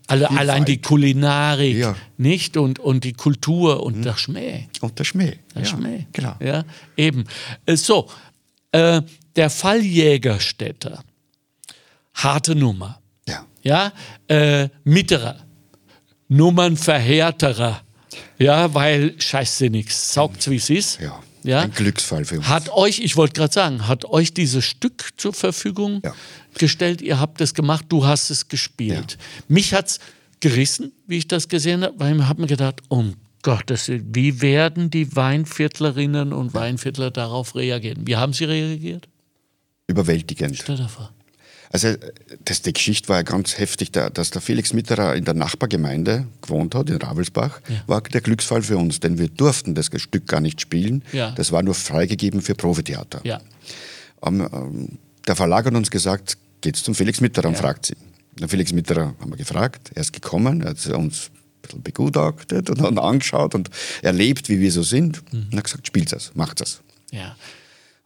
Alle, 0.07 0.31
allein 0.31 0.65
die 0.65 0.81
Kulinarik, 0.81 1.77
ja. 1.77 1.97
nicht? 2.19 2.57
Und, 2.57 2.79
und 2.79 3.05
die 3.05 3.15
Kultur 3.15 3.83
und 3.83 3.99
mhm. 3.99 4.03
der 4.03 4.17
Schmäh. 4.17 4.69
Und 4.81 4.99
der 4.99 5.05
Schmäh. 5.05 5.39
Der 5.55 5.63
ja, 5.63 5.69
Schmäh. 5.69 6.07
Genau. 6.13 6.37
Ja, 6.41 6.65
eben. 6.97 7.25
Äh, 7.65 7.77
so, 7.77 8.11
äh, 8.73 9.01
der 9.35 9.51
Fall 9.51 9.81
Jägerstätter. 9.81 11.03
Harte 12.15 12.55
Nummer. 12.55 13.01
Ja. 13.27 13.47
Ja, 13.63 13.93
äh, 14.29 14.69
mitterer. 14.85 15.39
Nummern 16.29 16.77
verhärterer. 16.77 17.81
Ja, 18.39 18.73
weil 18.75 19.15
scheiße 19.19 19.71
nix. 19.71 20.13
Saugt's, 20.13 20.49
wie 20.51 20.57
es 20.57 20.71
ist. 20.71 21.01
Ja. 21.01 21.21
Ja? 21.45 21.61
Ein 21.61 21.73
Glücksfall 21.73 22.25
für 22.25 22.39
uns. 22.39 22.49
Hat 22.49 22.71
euch, 22.71 23.01
ich 23.01 23.17
wollte 23.17 23.35
gerade 23.35 23.53
sagen, 23.53 23.87
hat 23.87 24.07
euch 24.07 24.33
dieses 24.33 24.65
Stück 24.65 25.11
zur 25.19 25.35
Verfügung 25.35 26.01
Ja. 26.03 26.15
Gestellt, 26.59 27.03
ihr 27.03 27.21
habt 27.21 27.41
es 27.41 27.55
gemacht, 27.55 27.87
du 27.89 28.05
hast 28.07 28.31
es 28.31 28.49
gespielt. 28.49 29.13
Ja. 29.19 29.45
Mich 29.49 29.75
hat 29.75 29.89
es 29.89 29.99
gerissen, 30.41 30.93
wie 31.07 31.19
ich 31.19 31.29
das 31.29 31.49
gesehen 31.49 31.83
habe, 31.83 31.95
weil 31.99 32.17
ich 32.17 32.23
habe 32.25 32.41
mir 32.43 32.47
gedacht, 32.49 32.83
um 32.89 33.15
Gottes 33.43 33.89
Willen, 33.89 34.07
wie 34.15 34.41
werden 34.43 34.91
die 34.91 35.15
Weinviertlerinnen 35.15 36.33
und 36.33 36.55
Weinviertler 36.55 37.11
darauf 37.11 37.55
reagieren? 37.55 38.07
Wie 38.07 38.17
haben 38.17 38.33
sie 38.33 38.45
reagiert? 38.45 39.09
Überwältigend. 39.87 40.57
Stell 40.57 40.77
dir 40.77 40.89
vor. 40.89 41.11
Also 41.71 41.89
das, 42.45 42.63
die 42.63 42.73
Geschichte 42.73 43.09
war 43.09 43.17
ja 43.17 43.23
ganz 43.23 43.59
heftig, 43.59 43.91
da, 43.91 44.09
dass 44.09 44.31
der 44.31 44.41
Felix 44.41 44.73
Mitterer 44.73 45.17
in 45.17 45.25
der 45.25 45.35
Nachbargemeinde 45.35 46.27
gewohnt 46.41 46.75
hat, 46.75 46.89
in 46.89 46.97
Ravelsbach, 46.97 47.61
Ja. 47.69 47.83
war 47.89 48.01
der 48.01 48.21
Glücksfall 48.21 48.63
für 48.63 48.77
uns, 48.79 49.01
denn 49.01 49.19
wir 49.19 49.29
durften 49.29 49.75
das 49.75 49.91
Stück 49.97 50.29
gar 50.29 50.41
nicht 50.41 50.61
spielen. 50.61 51.03
Ja. 51.13 51.33
Das 51.33 51.51
war 51.51 51.63
nur 51.65 51.75
freigegeben 51.75 52.43
für 52.43 52.55
Profitheater. 52.55 53.21
Ja. 53.25 53.41
Ähm, 54.25 54.99
der 55.27 55.37
Verlag 55.37 55.67
hat 55.67 55.75
uns 55.75 55.91
gesagt, 55.91 56.39
geht's 56.65 56.83
zum 56.83 56.95
Felix 56.95 57.21
Mitterer 57.21 57.49
und 57.49 57.57
fragt 57.57 57.87
sie. 57.87 57.95
Der 58.41 58.49
Felix 58.49 58.73
Mitterer 58.73 59.15
haben 59.21 59.31
wir 59.31 59.37
gefragt, 59.37 59.91
er 59.95 60.01
ist 60.01 60.13
gekommen, 60.13 60.63
er 60.63 60.71
hat 60.71 60.87
uns 60.87 61.31
ein 61.31 61.63
bisschen 61.63 61.83
begutachtet 61.83 62.71
und 62.71 62.81
hat 62.83 62.99
angeschaut 62.99 63.55
und 63.55 63.71
erlebt, 64.03 64.49
wie 64.49 64.59
wir 64.61 64.73
so 64.73 64.83
sind 64.83 65.23
Mhm. 65.33 65.47
und 65.53 65.57
hat 65.59 65.65
gesagt, 65.65 65.87
spielt 65.87 66.13
es, 66.13 66.33
macht 66.35 66.61
es. 66.61 66.81
ja. 67.13 67.37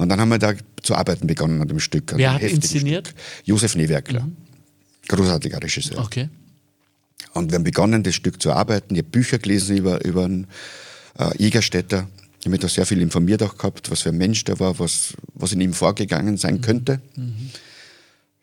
Und 0.01 0.11
dann 0.11 0.21
haben 0.21 0.29
wir 0.29 0.39
da 0.39 0.55
zu 0.83 0.95
arbeiten 0.95 1.27
begonnen 1.27 1.61
an 1.61 1.67
dem 1.67 1.81
Stück. 1.81 2.13
Wer 2.15 2.35
hat 2.35 2.43
inszeniert? 2.43 3.07
Mhm. 3.09 3.11
Stück. 3.19 3.47
Josef 3.47 3.75
Newerkler. 3.75 4.29
Großartiger 5.09 5.61
Regisseur. 5.61 5.99
Okay. 5.99 6.29
Und 7.35 7.51
wir 7.51 7.57
haben 7.57 7.65
begonnen, 7.65 8.05
das 8.05 8.15
Stück 8.15 8.41
zu 8.41 8.53
arbeiten. 8.53 8.95
Ich 8.95 9.01
habe 9.01 9.09
Bücher 9.11 9.39
gelesen 9.39 9.77
über, 9.77 10.05
über 10.05 10.25
einen 10.25 10.47
äh, 11.19 11.37
Jägerstätter. 11.43 12.07
Ich 12.39 12.45
habe 12.47 12.51
mich 12.51 12.61
da 12.61 12.69
sehr 12.69 12.87
viel 12.87 13.01
informiert 13.03 13.43
auch 13.43 13.57
gehabt, 13.59 13.91
was 13.91 14.03
für 14.03 14.11
ein 14.11 14.19
Mensch 14.19 14.45
der 14.45 14.61
war, 14.61 14.79
was, 14.79 15.15
was 15.35 15.51
in 15.53 15.61
ihm 15.61 15.73
vorgegangen 15.73 16.37
sein 16.37 16.61
könnte. 16.61 17.01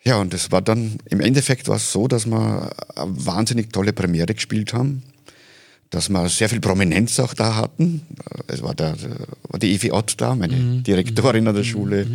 Ja, 0.07 0.17
und 0.17 0.33
es 0.33 0.51
war 0.51 0.61
dann, 0.61 0.97
im 1.09 1.19
Endeffekt 1.19 1.67
war 1.67 1.77
es 1.77 1.91
so, 1.91 2.07
dass 2.07 2.27
wir 2.27 2.71
eine 2.95 3.25
wahnsinnig 3.25 3.73
tolle 3.73 3.91
Premiere 3.91 4.35
gespielt 4.35 4.73
haben, 4.73 5.01
dass 5.89 6.09
wir 6.09 6.29
sehr 6.29 6.47
viel 6.47 6.59
Prominenz 6.59 7.19
auch 7.19 7.33
da 7.33 7.55
hatten. 7.55 8.01
Es 8.47 8.61
war, 8.61 8.75
der, 8.75 8.95
war 9.49 9.59
die 9.59 9.73
Evi 9.73 9.91
Ott 9.91 10.15
da, 10.17 10.35
meine 10.35 10.81
Direktorin 10.83 11.47
an 11.47 11.55
der 11.55 11.63
Schule. 11.63 12.05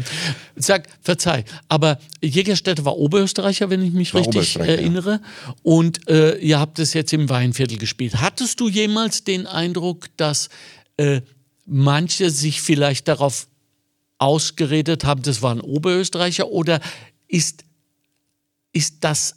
Sag, 0.55 0.89
verzeih, 1.03 1.45
aber 1.69 1.99
Jägerstätte 2.23 2.85
war 2.85 2.97
Oberösterreicher, 2.97 3.71
wenn 3.71 3.83
ich 3.83 3.93
mich 3.93 4.15
War 4.15 4.21
richtig 4.21 4.57
erinnere. 4.57 5.21
Und 5.63 6.09
äh, 6.09 6.37
ihr 6.39 6.61
habt 6.61 6.79
es 6.79 6.95
jetzt 6.95 7.13
im 7.13 7.29
Weinviertel 7.29 7.79
gespielt. 7.79 8.21
Hattest 8.21 8.61
du 8.61 8.69
jemals 8.69 9.25
den 9.25 9.47
Eindruck, 9.47 10.09
dass 10.17 10.49
äh, 10.97 11.23
manche 11.67 12.31
sich 12.31 12.61
vielleicht 12.61 13.09
darauf 13.09 13.49
ausgeredet 14.19 15.05
haben, 15.05 15.23
das 15.23 15.43
waren 15.43 15.61
Oberösterreicher? 15.61 16.49
Oder 16.49 16.81
ist, 17.27 17.65
ist 18.73 18.97
das 19.01 19.37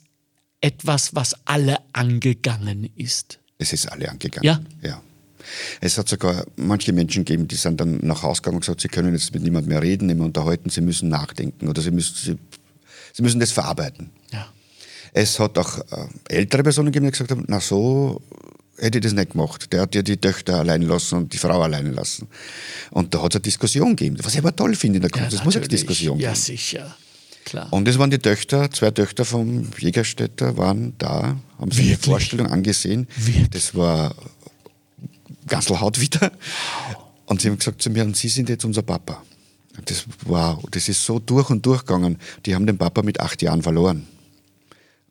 etwas, 0.61 1.13
was 1.15 1.35
alle 1.45 1.77
angegangen 1.93 2.89
ist? 2.95 3.39
Es 3.57 3.73
ist 3.73 3.91
alle 3.91 4.09
angegangen. 4.09 4.45
Ja? 4.45 4.61
ja. 4.81 5.01
Es 5.81 5.97
hat 5.97 6.07
sogar 6.07 6.45
manche 6.55 6.93
Menschen 6.93 7.25
gegeben, 7.25 7.47
die 7.47 7.55
sind 7.55 7.79
dann 7.79 7.97
nach 8.01 8.23
Hause 8.23 8.41
gegangen 8.41 8.55
und 8.57 8.61
gesagt, 8.61 8.81
sie 8.81 8.87
können 8.87 9.13
jetzt 9.13 9.33
mit 9.33 9.43
niemandem 9.43 9.69
mehr 9.69 9.81
reden, 9.81 10.07
nicht 10.07 10.15
mehr 10.15 10.25
unterhalten, 10.25 10.69
sie 10.69 10.81
müssen 10.81 11.09
nachdenken 11.09 11.67
oder 11.67 11.81
sie 11.81 11.91
müssen, 11.91 12.15
sie, 12.15 12.37
sie 13.11 13.21
müssen 13.21 13.39
das 13.41 13.51
verarbeiten. 13.51 14.09
Ja. 14.31 14.47
Es 15.11 15.39
hat 15.39 15.57
auch 15.57 15.79
äh, 15.91 16.07
ältere 16.29 16.63
Personen 16.63 16.87
gegeben, 16.87 17.05
die 17.07 17.11
gesagt 17.11 17.31
haben, 17.31 17.43
na 17.47 17.59
so 17.59 18.21
hätte 18.77 18.97
ich 18.99 19.03
das 19.03 19.13
nicht 19.13 19.31
gemacht. 19.31 19.71
Der 19.73 19.81
hat 19.81 19.93
ja 19.95 20.01
die 20.01 20.17
Töchter 20.17 20.59
allein 20.59 20.81
lassen 20.81 21.17
und 21.19 21.33
die 21.33 21.37
Frau 21.37 21.61
alleine 21.61 21.91
lassen. 21.91 22.27
Und 22.91 23.13
da 23.13 23.21
hat 23.21 23.33
es 23.33 23.35
eine 23.35 23.41
Diskussion 23.43 23.95
gegeben, 23.95 24.17
was 24.23 24.33
ich 24.33 24.39
aber 24.39 24.55
toll 24.55 24.75
finde 24.75 24.97
in 24.97 25.01
der 25.01 25.11
Kunst. 25.11 25.33
es 25.33 25.43
muss 25.43 25.55
eine. 25.57 25.67
Diskussion 25.67 26.19
Ja, 26.19 26.29
geben. 26.29 26.41
sicher. 26.41 26.95
Klar. 27.45 27.71
Und 27.71 27.87
es 27.87 27.97
waren 27.99 28.09
die 28.09 28.19
Töchter, 28.19 28.71
zwei 28.71 28.91
Töchter 28.91 29.25
vom 29.25 29.69
Jägerstädter 29.77 30.57
waren 30.57 30.93
da, 30.97 31.37
haben 31.59 31.71
sich 31.71 31.87
die? 31.87 31.95
Vorstellung 31.95 32.47
angesehen. 32.47 33.07
Wirklich? 33.15 33.49
Das 33.49 33.75
war 33.75 34.15
Gasselhaut 35.47 35.99
wieder. 35.99 36.31
Und 37.25 37.41
sie 37.41 37.49
haben 37.49 37.57
gesagt 37.57 37.81
zu 37.81 37.89
mir, 37.89 38.03
und 38.03 38.15
Sie 38.15 38.29
sind 38.29 38.49
jetzt 38.49 38.65
unser 38.65 38.81
Papa. 38.81 39.23
Das, 39.85 40.05
wow, 40.25 40.63
das 40.71 40.87
ist 40.87 41.03
so 41.03 41.19
durch 41.19 41.49
und 41.49 41.65
durch 41.65 41.81
gegangen. 41.85 42.17
Die 42.45 42.53
haben 42.53 42.67
den 42.67 42.77
Papa 42.77 43.01
mit 43.01 43.19
acht 43.19 43.41
Jahren 43.41 43.63
verloren. 43.63 44.05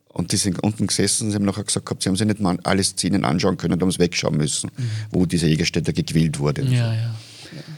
Und 0.07 0.31
die 0.31 0.37
sind 0.37 0.61
unten 0.63 0.87
gesessen 0.87 1.25
und 1.25 1.31
sie 1.31 1.35
haben 1.35 1.45
nachher 1.45 1.63
gesagt, 1.63 1.87
gehabt, 1.87 2.03
sie 2.03 2.09
haben 2.09 2.15
sich 2.15 2.27
nicht 2.27 2.39
mal 2.39 2.59
alle 2.63 2.83
Szenen 2.83 3.25
anschauen 3.25 3.57
können 3.57 3.81
haben 3.81 3.89
es 3.89 3.97
wegschauen 3.97 4.37
müssen, 4.37 4.69
wo 5.09 5.25
dieser 5.25 5.47
Jägerstädter 5.47 5.91
gequält 5.91 6.37
wurde. 6.37 6.61
Ja, 6.63 6.93
ja. 6.93 7.15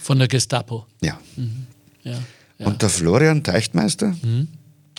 Von 0.02 0.20
der 0.20 0.28
Gestapo. 0.28 0.86
Ja. 1.02 1.18
Ja. 2.04 2.20
Ja. 2.58 2.68
Und 2.68 2.82
der 2.82 2.90
Florian 2.90 3.44
Teichtmeister 3.44 4.16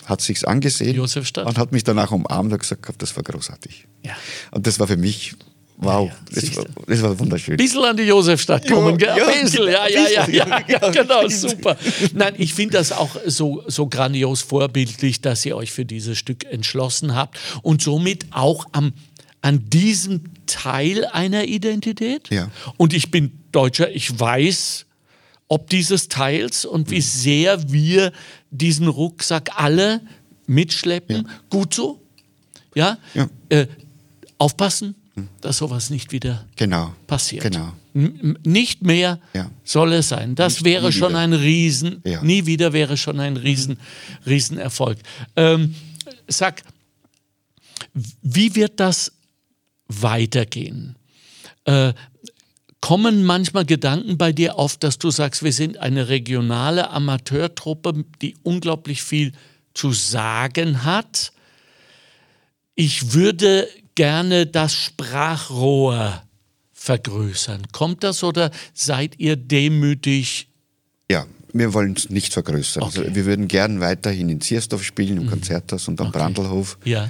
hat 0.05 0.21
sich's 0.21 0.43
angesehen 0.43 0.99
und 0.99 1.57
hat 1.57 1.71
mich 1.71 1.83
danach 1.83 2.11
umarmt 2.11 2.51
und 2.53 2.59
gesagt, 2.59 2.85
das 2.97 3.15
war 3.15 3.23
großartig. 3.23 3.87
Ja. 4.05 4.13
Und 4.51 4.65
das 4.65 4.79
war 4.79 4.87
für 4.87 4.97
mich, 4.97 5.35
wow, 5.77 6.09
Ja, 6.09 6.41
ja, 6.41 6.41
das, 6.41 6.57
war, 6.57 6.65
das 6.87 7.01
war 7.01 7.19
wunderschön. 7.19 7.57
Bisschen 7.57 7.83
an 7.83 7.97
die 7.97 8.03
Josefstadt 8.03 8.67
kommen, 8.67 8.97
gell? 8.97 9.15
ja, 9.17 9.27
ein 9.27 9.41
bisschen, 9.43 9.65
ja, 9.65 9.87
ja, 9.87 10.07
ja, 10.07 10.27
ja, 10.29 10.47
ja, 10.47 10.61
ja. 10.67 10.89
genau, 10.91 11.27
super. 11.27 11.77
Nein, 12.13 12.35
ich 12.37 12.53
finde 12.53 12.77
das 12.77 12.91
auch 12.91 13.17
so, 13.25 13.63
so 13.67 13.87
grandios 13.87 14.41
vorbildlich, 14.41 15.21
dass 15.21 15.45
ihr 15.45 15.57
euch 15.57 15.71
für 15.71 15.85
dieses 15.85 16.17
Stück 16.17 16.45
entschlossen 16.45 17.15
habt 17.15 17.37
und 17.61 17.81
somit 17.81 18.27
auch 18.31 18.65
am, 18.71 18.93
an 19.41 19.69
diesem 19.69 20.23
Teil 20.45 21.05
einer 21.05 21.45
Identität. 21.45 22.29
Ja. 22.29 22.49
Und 22.77 22.93
ich 22.93 23.11
bin 23.11 23.31
Deutscher, 23.51 23.91
ich 23.91 24.17
weiß, 24.17 24.86
ob 25.47 25.69
dieses 25.69 26.07
Teils 26.09 26.65
und 26.65 26.87
Mhm. 26.87 26.91
wie 26.91 27.01
sehr 27.01 27.71
wir 27.71 28.11
diesen 28.51 28.87
Rucksack 28.87 29.49
alle 29.55 30.01
mitschleppen. 30.45 31.27
Gut 31.49 31.73
so. 31.73 32.01
Ja. 32.75 32.97
Ja. 33.13 33.29
Äh, 33.49 33.67
aufpassen, 34.37 34.95
dass 35.41 35.57
sowas 35.57 35.89
nicht 35.89 36.11
wieder 36.11 36.45
Genau. 36.55 36.93
passiert. 37.07 37.43
Genau. 37.43 37.73
N- 37.95 38.37
Nicht 38.45 38.83
mehr 38.83 39.19
Ja. 39.33 39.49
soll 39.63 39.93
es 39.93 40.09
sein. 40.09 40.35
Das 40.35 40.55
Nicht 40.55 40.65
wäre 40.65 40.91
schon 40.91 41.09
wieder. 41.09 41.19
ein 41.19 41.33
Riesen, 41.33 42.01
Ja. 42.05 42.21
nie 42.21 42.45
wieder 42.45 42.71
wäre 42.73 42.95
schon 42.97 43.19
ein 43.19 43.35
Riesen, 43.37 43.79
Riesenerfolg. 44.27 44.99
Ähm, 45.35 45.73
sag, 46.27 46.61
wie 48.21 48.53
wird 48.55 48.79
das 48.79 49.11
weitergehen? 49.87 50.95
Äh, 51.65 51.93
kommen 52.87 53.25
manchmal 53.25 53.65
Gedanken 53.65 54.17
bei 54.17 54.31
dir 54.31 54.57
auf, 54.57 54.77
dass 54.77 54.97
du 54.97 55.11
sagst, 55.11 55.43
wir 55.43 55.51
sind 55.51 55.77
eine 55.77 56.07
regionale 56.07 56.89
Amateurtruppe, 56.89 58.05
die 58.21 58.37
unglaublich 58.43 59.03
viel 59.03 59.33
zu 59.73 59.91
sagen 59.91 60.85
hat? 60.85 61.33
Ich 62.75 63.11
würde 63.11 63.67
gerne 63.95 64.45
das 64.47 64.73
Sprachrohr 64.73 66.23
vergrößern. 66.71 67.63
Kommt 67.73 68.05
das 68.05 68.23
oder 68.23 68.51
seid 68.73 69.19
ihr 69.19 69.35
demütig? 69.35 70.47
Ja, 71.11 71.25
wir 71.51 71.73
wollen 71.73 71.91
es 71.97 72.09
nicht 72.09 72.31
vergrößern. 72.31 72.83
Okay. 72.83 72.99
Mhm. 72.99 73.05
Also 73.05 73.15
wir 73.15 73.25
würden 73.25 73.49
gern 73.49 73.81
weiterhin 73.81 74.29
in 74.29 74.39
Ziersdorf 74.39 74.85
spielen, 74.85 75.17
im 75.17 75.29
Konzerthaus 75.29 75.89
und 75.89 75.99
am 75.99 76.13
Brandlhof. 76.13 76.77
Ja, 76.85 77.09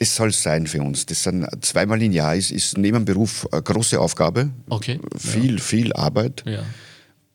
Das 0.00 0.16
soll 0.16 0.32
sein 0.32 0.66
für 0.66 0.80
uns. 0.80 1.04
Das 1.04 1.24
sind 1.24 1.46
zweimal 1.60 2.02
im 2.02 2.10
Jahr 2.12 2.34
ist, 2.34 2.50
ist 2.52 2.78
neben 2.78 3.00
dem 3.00 3.04
Beruf 3.04 3.46
eine 3.52 3.60
große 3.60 4.00
Aufgabe. 4.00 4.48
okay. 4.70 4.98
Viel, 5.18 5.58
viel 5.58 5.92
Arbeit. 5.92 6.42
Ja. 6.46 6.64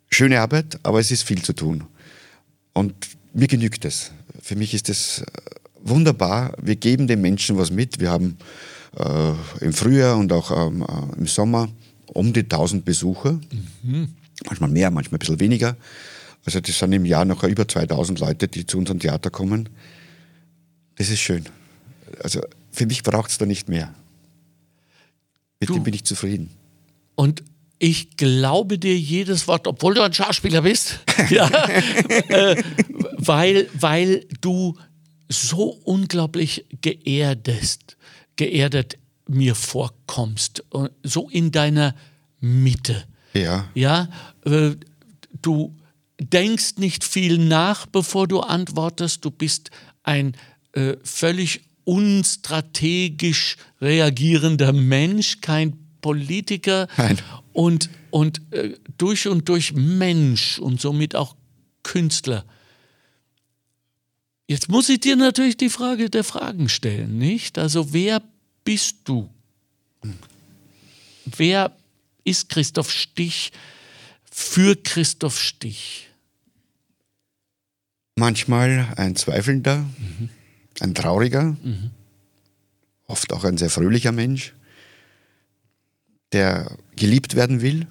Schöne 0.09 0.41
Arbeit, 0.41 0.79
aber 0.81 0.99
es 0.99 1.11
ist 1.11 1.21
viel 1.21 1.43
zu 1.43 1.53
tun. 1.53 1.83
Und 2.73 2.95
mir 3.33 3.47
genügt 3.47 3.85
es. 3.85 4.11
Für 4.41 4.55
mich 4.55 4.73
ist 4.73 4.89
es 4.89 5.19
äh, 5.19 5.25
wunderbar. 5.83 6.53
Wir 6.59 6.75
geben 6.75 7.05
den 7.05 7.21
Menschen 7.21 7.55
was 7.55 7.69
mit. 7.69 7.99
Wir 7.99 8.09
haben 8.09 8.35
äh, 8.97 9.63
im 9.63 9.71
Frühjahr 9.71 10.17
und 10.17 10.33
auch 10.33 10.49
ähm, 10.49 10.81
äh, 10.81 11.19
im 11.19 11.27
Sommer 11.27 11.69
um 12.07 12.33
die 12.33 12.41
1000 12.41 12.83
Besucher. 12.83 13.39
Manchmal 14.47 14.71
mehr, 14.71 14.89
manchmal 14.89 15.17
ein 15.17 15.19
bisschen 15.19 15.39
weniger. 15.39 15.77
Also 16.43 16.61
das 16.61 16.79
sind 16.79 16.93
im 16.93 17.05
Jahr 17.05 17.25
noch 17.25 17.43
über 17.43 17.67
2000 17.67 18.19
Leute, 18.19 18.47
die 18.47 18.65
zu 18.65 18.79
unserem 18.79 18.99
Theater 18.99 19.29
kommen. 19.29 19.69
Das 20.95 21.11
ist 21.11 21.19
schön. 21.19 21.45
Also 22.21 22.41
für 22.71 22.85
mich 22.85 23.03
braucht 23.03 23.29
es 23.31 23.37
da 23.37 23.45
nicht 23.45 23.69
mehr. 23.69 23.93
Mit 25.59 25.69
Du- 25.69 25.73
dem 25.75 25.83
bin 25.83 25.93
ich 25.93 26.03
zufrieden. 26.03 26.49
Und 27.15 27.43
ich 27.79 28.17
glaube 28.17 28.77
dir 28.79 28.97
jedes 28.97 29.47
Wort, 29.47 29.67
obwohl 29.67 29.93
du 29.95 30.01
ein 30.01 30.13
Schauspieler 30.13 30.61
bist, 30.61 30.99
ja, 31.29 31.47
äh, 32.29 32.61
weil, 33.17 33.69
weil 33.73 34.25
du 34.41 34.77
so 35.29 35.69
unglaublich 35.83 36.65
geerdest, 36.81 37.97
geerdet 38.35 38.97
mir 39.27 39.55
vorkommst, 39.55 40.63
und 40.69 40.91
so 41.03 41.29
in 41.29 41.51
deiner 41.51 41.95
Mitte. 42.39 43.05
Ja, 43.33 43.69
Ja, 43.73 44.09
äh, 44.45 44.71
du 45.41 45.75
denkst 46.19 46.75
nicht 46.77 47.03
viel 47.03 47.37
nach, 47.37 47.85
bevor 47.87 48.27
du 48.27 48.39
antwortest. 48.41 49.25
Du 49.25 49.31
bist 49.31 49.71
ein 50.03 50.35
äh, 50.73 50.95
völlig 51.03 51.61
unstrategisch 51.85 53.57
reagierender 53.79 54.73
Mensch, 54.73 55.39
kein 55.41 55.77
Politiker. 56.01 56.87
Nein. 56.97 57.17
und, 57.53 57.89
und 58.11 58.41
äh, 58.51 58.75
durch 58.97 59.27
und 59.27 59.47
durch 59.47 59.73
Mensch 59.73 60.59
und 60.59 60.81
somit 60.81 61.15
auch 61.15 61.35
Künstler. 61.83 62.45
Jetzt 64.47 64.69
muss 64.69 64.89
ich 64.89 64.99
dir 64.99 65.15
natürlich 65.15 65.57
die 65.57 65.69
Frage 65.69 66.09
der 66.09 66.23
Fragen 66.23 66.69
stellen, 66.69 67.17
nicht? 67.17 67.57
Also 67.57 67.93
wer 67.93 68.21
bist 68.63 68.97
du? 69.05 69.29
Wer 71.25 71.75
ist 72.23 72.49
Christoph 72.49 72.91
Stich 72.91 73.51
für 74.29 74.75
Christoph 74.75 75.39
Stich? 75.39 76.09
Manchmal 78.15 78.93
ein 78.97 79.15
Zweifelnder, 79.15 79.77
mhm. 79.77 80.29
Ein 80.81 80.93
Trauriger, 80.93 81.43
mhm. 81.43 81.91
oft 83.07 83.31
auch 83.33 83.43
ein 83.43 83.57
sehr 83.57 83.69
fröhlicher 83.69 84.11
Mensch, 84.11 84.53
der 86.31 86.77
geliebt 86.95 87.35
werden 87.35 87.61
will, 87.61 87.87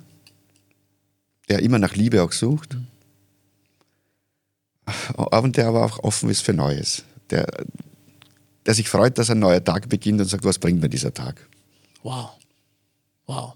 der 1.49 1.61
immer 1.61 1.79
nach 1.79 1.95
Liebe 1.95 2.23
auch 2.23 2.33
sucht. 2.33 2.75
Mhm 2.75 2.87
und 5.17 5.57
der 5.57 5.69
aber 5.69 5.85
auch 5.85 5.99
offen 6.01 6.31
ist 6.31 6.43
für 6.43 6.53
Neues. 6.53 7.05
Der, 7.31 7.47
der 8.67 8.75
sich 8.75 8.89
freut, 8.89 9.19
dass 9.19 9.31
ein 9.31 9.39
neuer 9.39 9.63
Tag 9.63 9.89
beginnt 9.89 10.21
und 10.21 10.29
sagt, 10.29 10.45
was 10.45 10.59
bringt 10.59 10.81
mir 10.81 10.89
dieser 10.89 11.13
Tag? 11.13 11.49
Wow. 12.03 12.31
Wow. 13.27 13.55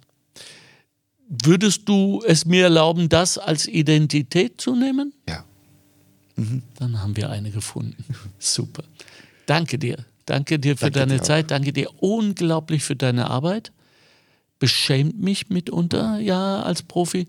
Würdest 1.28 1.88
du 1.88 2.22
es 2.26 2.46
mir 2.46 2.64
erlauben, 2.64 3.08
das 3.08 3.36
als 3.36 3.66
Identität 3.66 4.60
zu 4.60 4.74
nehmen? 4.74 5.12
Ja. 5.28 5.44
Mhm. 6.38 6.62
Dann 6.79 7.03
haben 7.03 7.16
wir 7.16 7.31
eine 7.31 7.51
gefunden. 7.51 8.05
Super. 8.38 8.85
Danke 9.46 9.79
dir. 9.79 10.05
Danke 10.27 10.59
dir 10.59 10.77
für 10.77 10.90
Danke 10.90 10.98
deine 11.01 11.16
dir 11.18 11.22
Zeit. 11.22 11.51
Danke 11.51 11.72
dir 11.72 11.90
unglaublich 12.03 12.85
für 12.85 12.96
deine 12.96 13.31
Arbeit. 13.31 13.72
Beschämt 14.59 15.20
mich 15.20 15.48
mitunter, 15.48 16.18
ja, 16.18 16.62
als 16.62 16.83
Profi. 16.83 17.27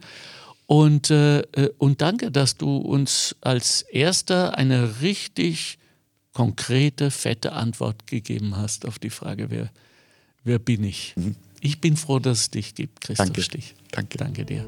Und, 0.65 1.09
äh, 1.09 1.39
äh, 1.39 1.69
und 1.77 2.01
danke, 2.01 2.29
dass 2.31 2.57
du 2.57 2.77
uns 2.77 3.35
als 3.41 3.81
erster 3.81 4.57
eine 4.57 5.01
richtig 5.01 5.79
konkrete, 6.33 7.09
fette 7.09 7.53
Antwort 7.53 8.05
gegeben 8.05 8.55
hast 8.55 8.85
auf 8.85 8.99
die 8.99 9.09
Frage, 9.09 9.49
wer, 9.49 9.69
wer 10.43 10.59
bin 10.59 10.83
ich? 10.83 11.13
Mhm. 11.15 11.35
Ich 11.61 11.81
bin 11.81 11.97
froh, 11.97 12.19
dass 12.19 12.41
es 12.41 12.49
dich 12.51 12.75
gibt, 12.75 13.01
Christoph 13.01 13.27
danke. 13.27 13.41
Stich. 13.41 13.75
Danke. 13.91 14.17
Danke 14.17 14.45
dir. 14.45 14.65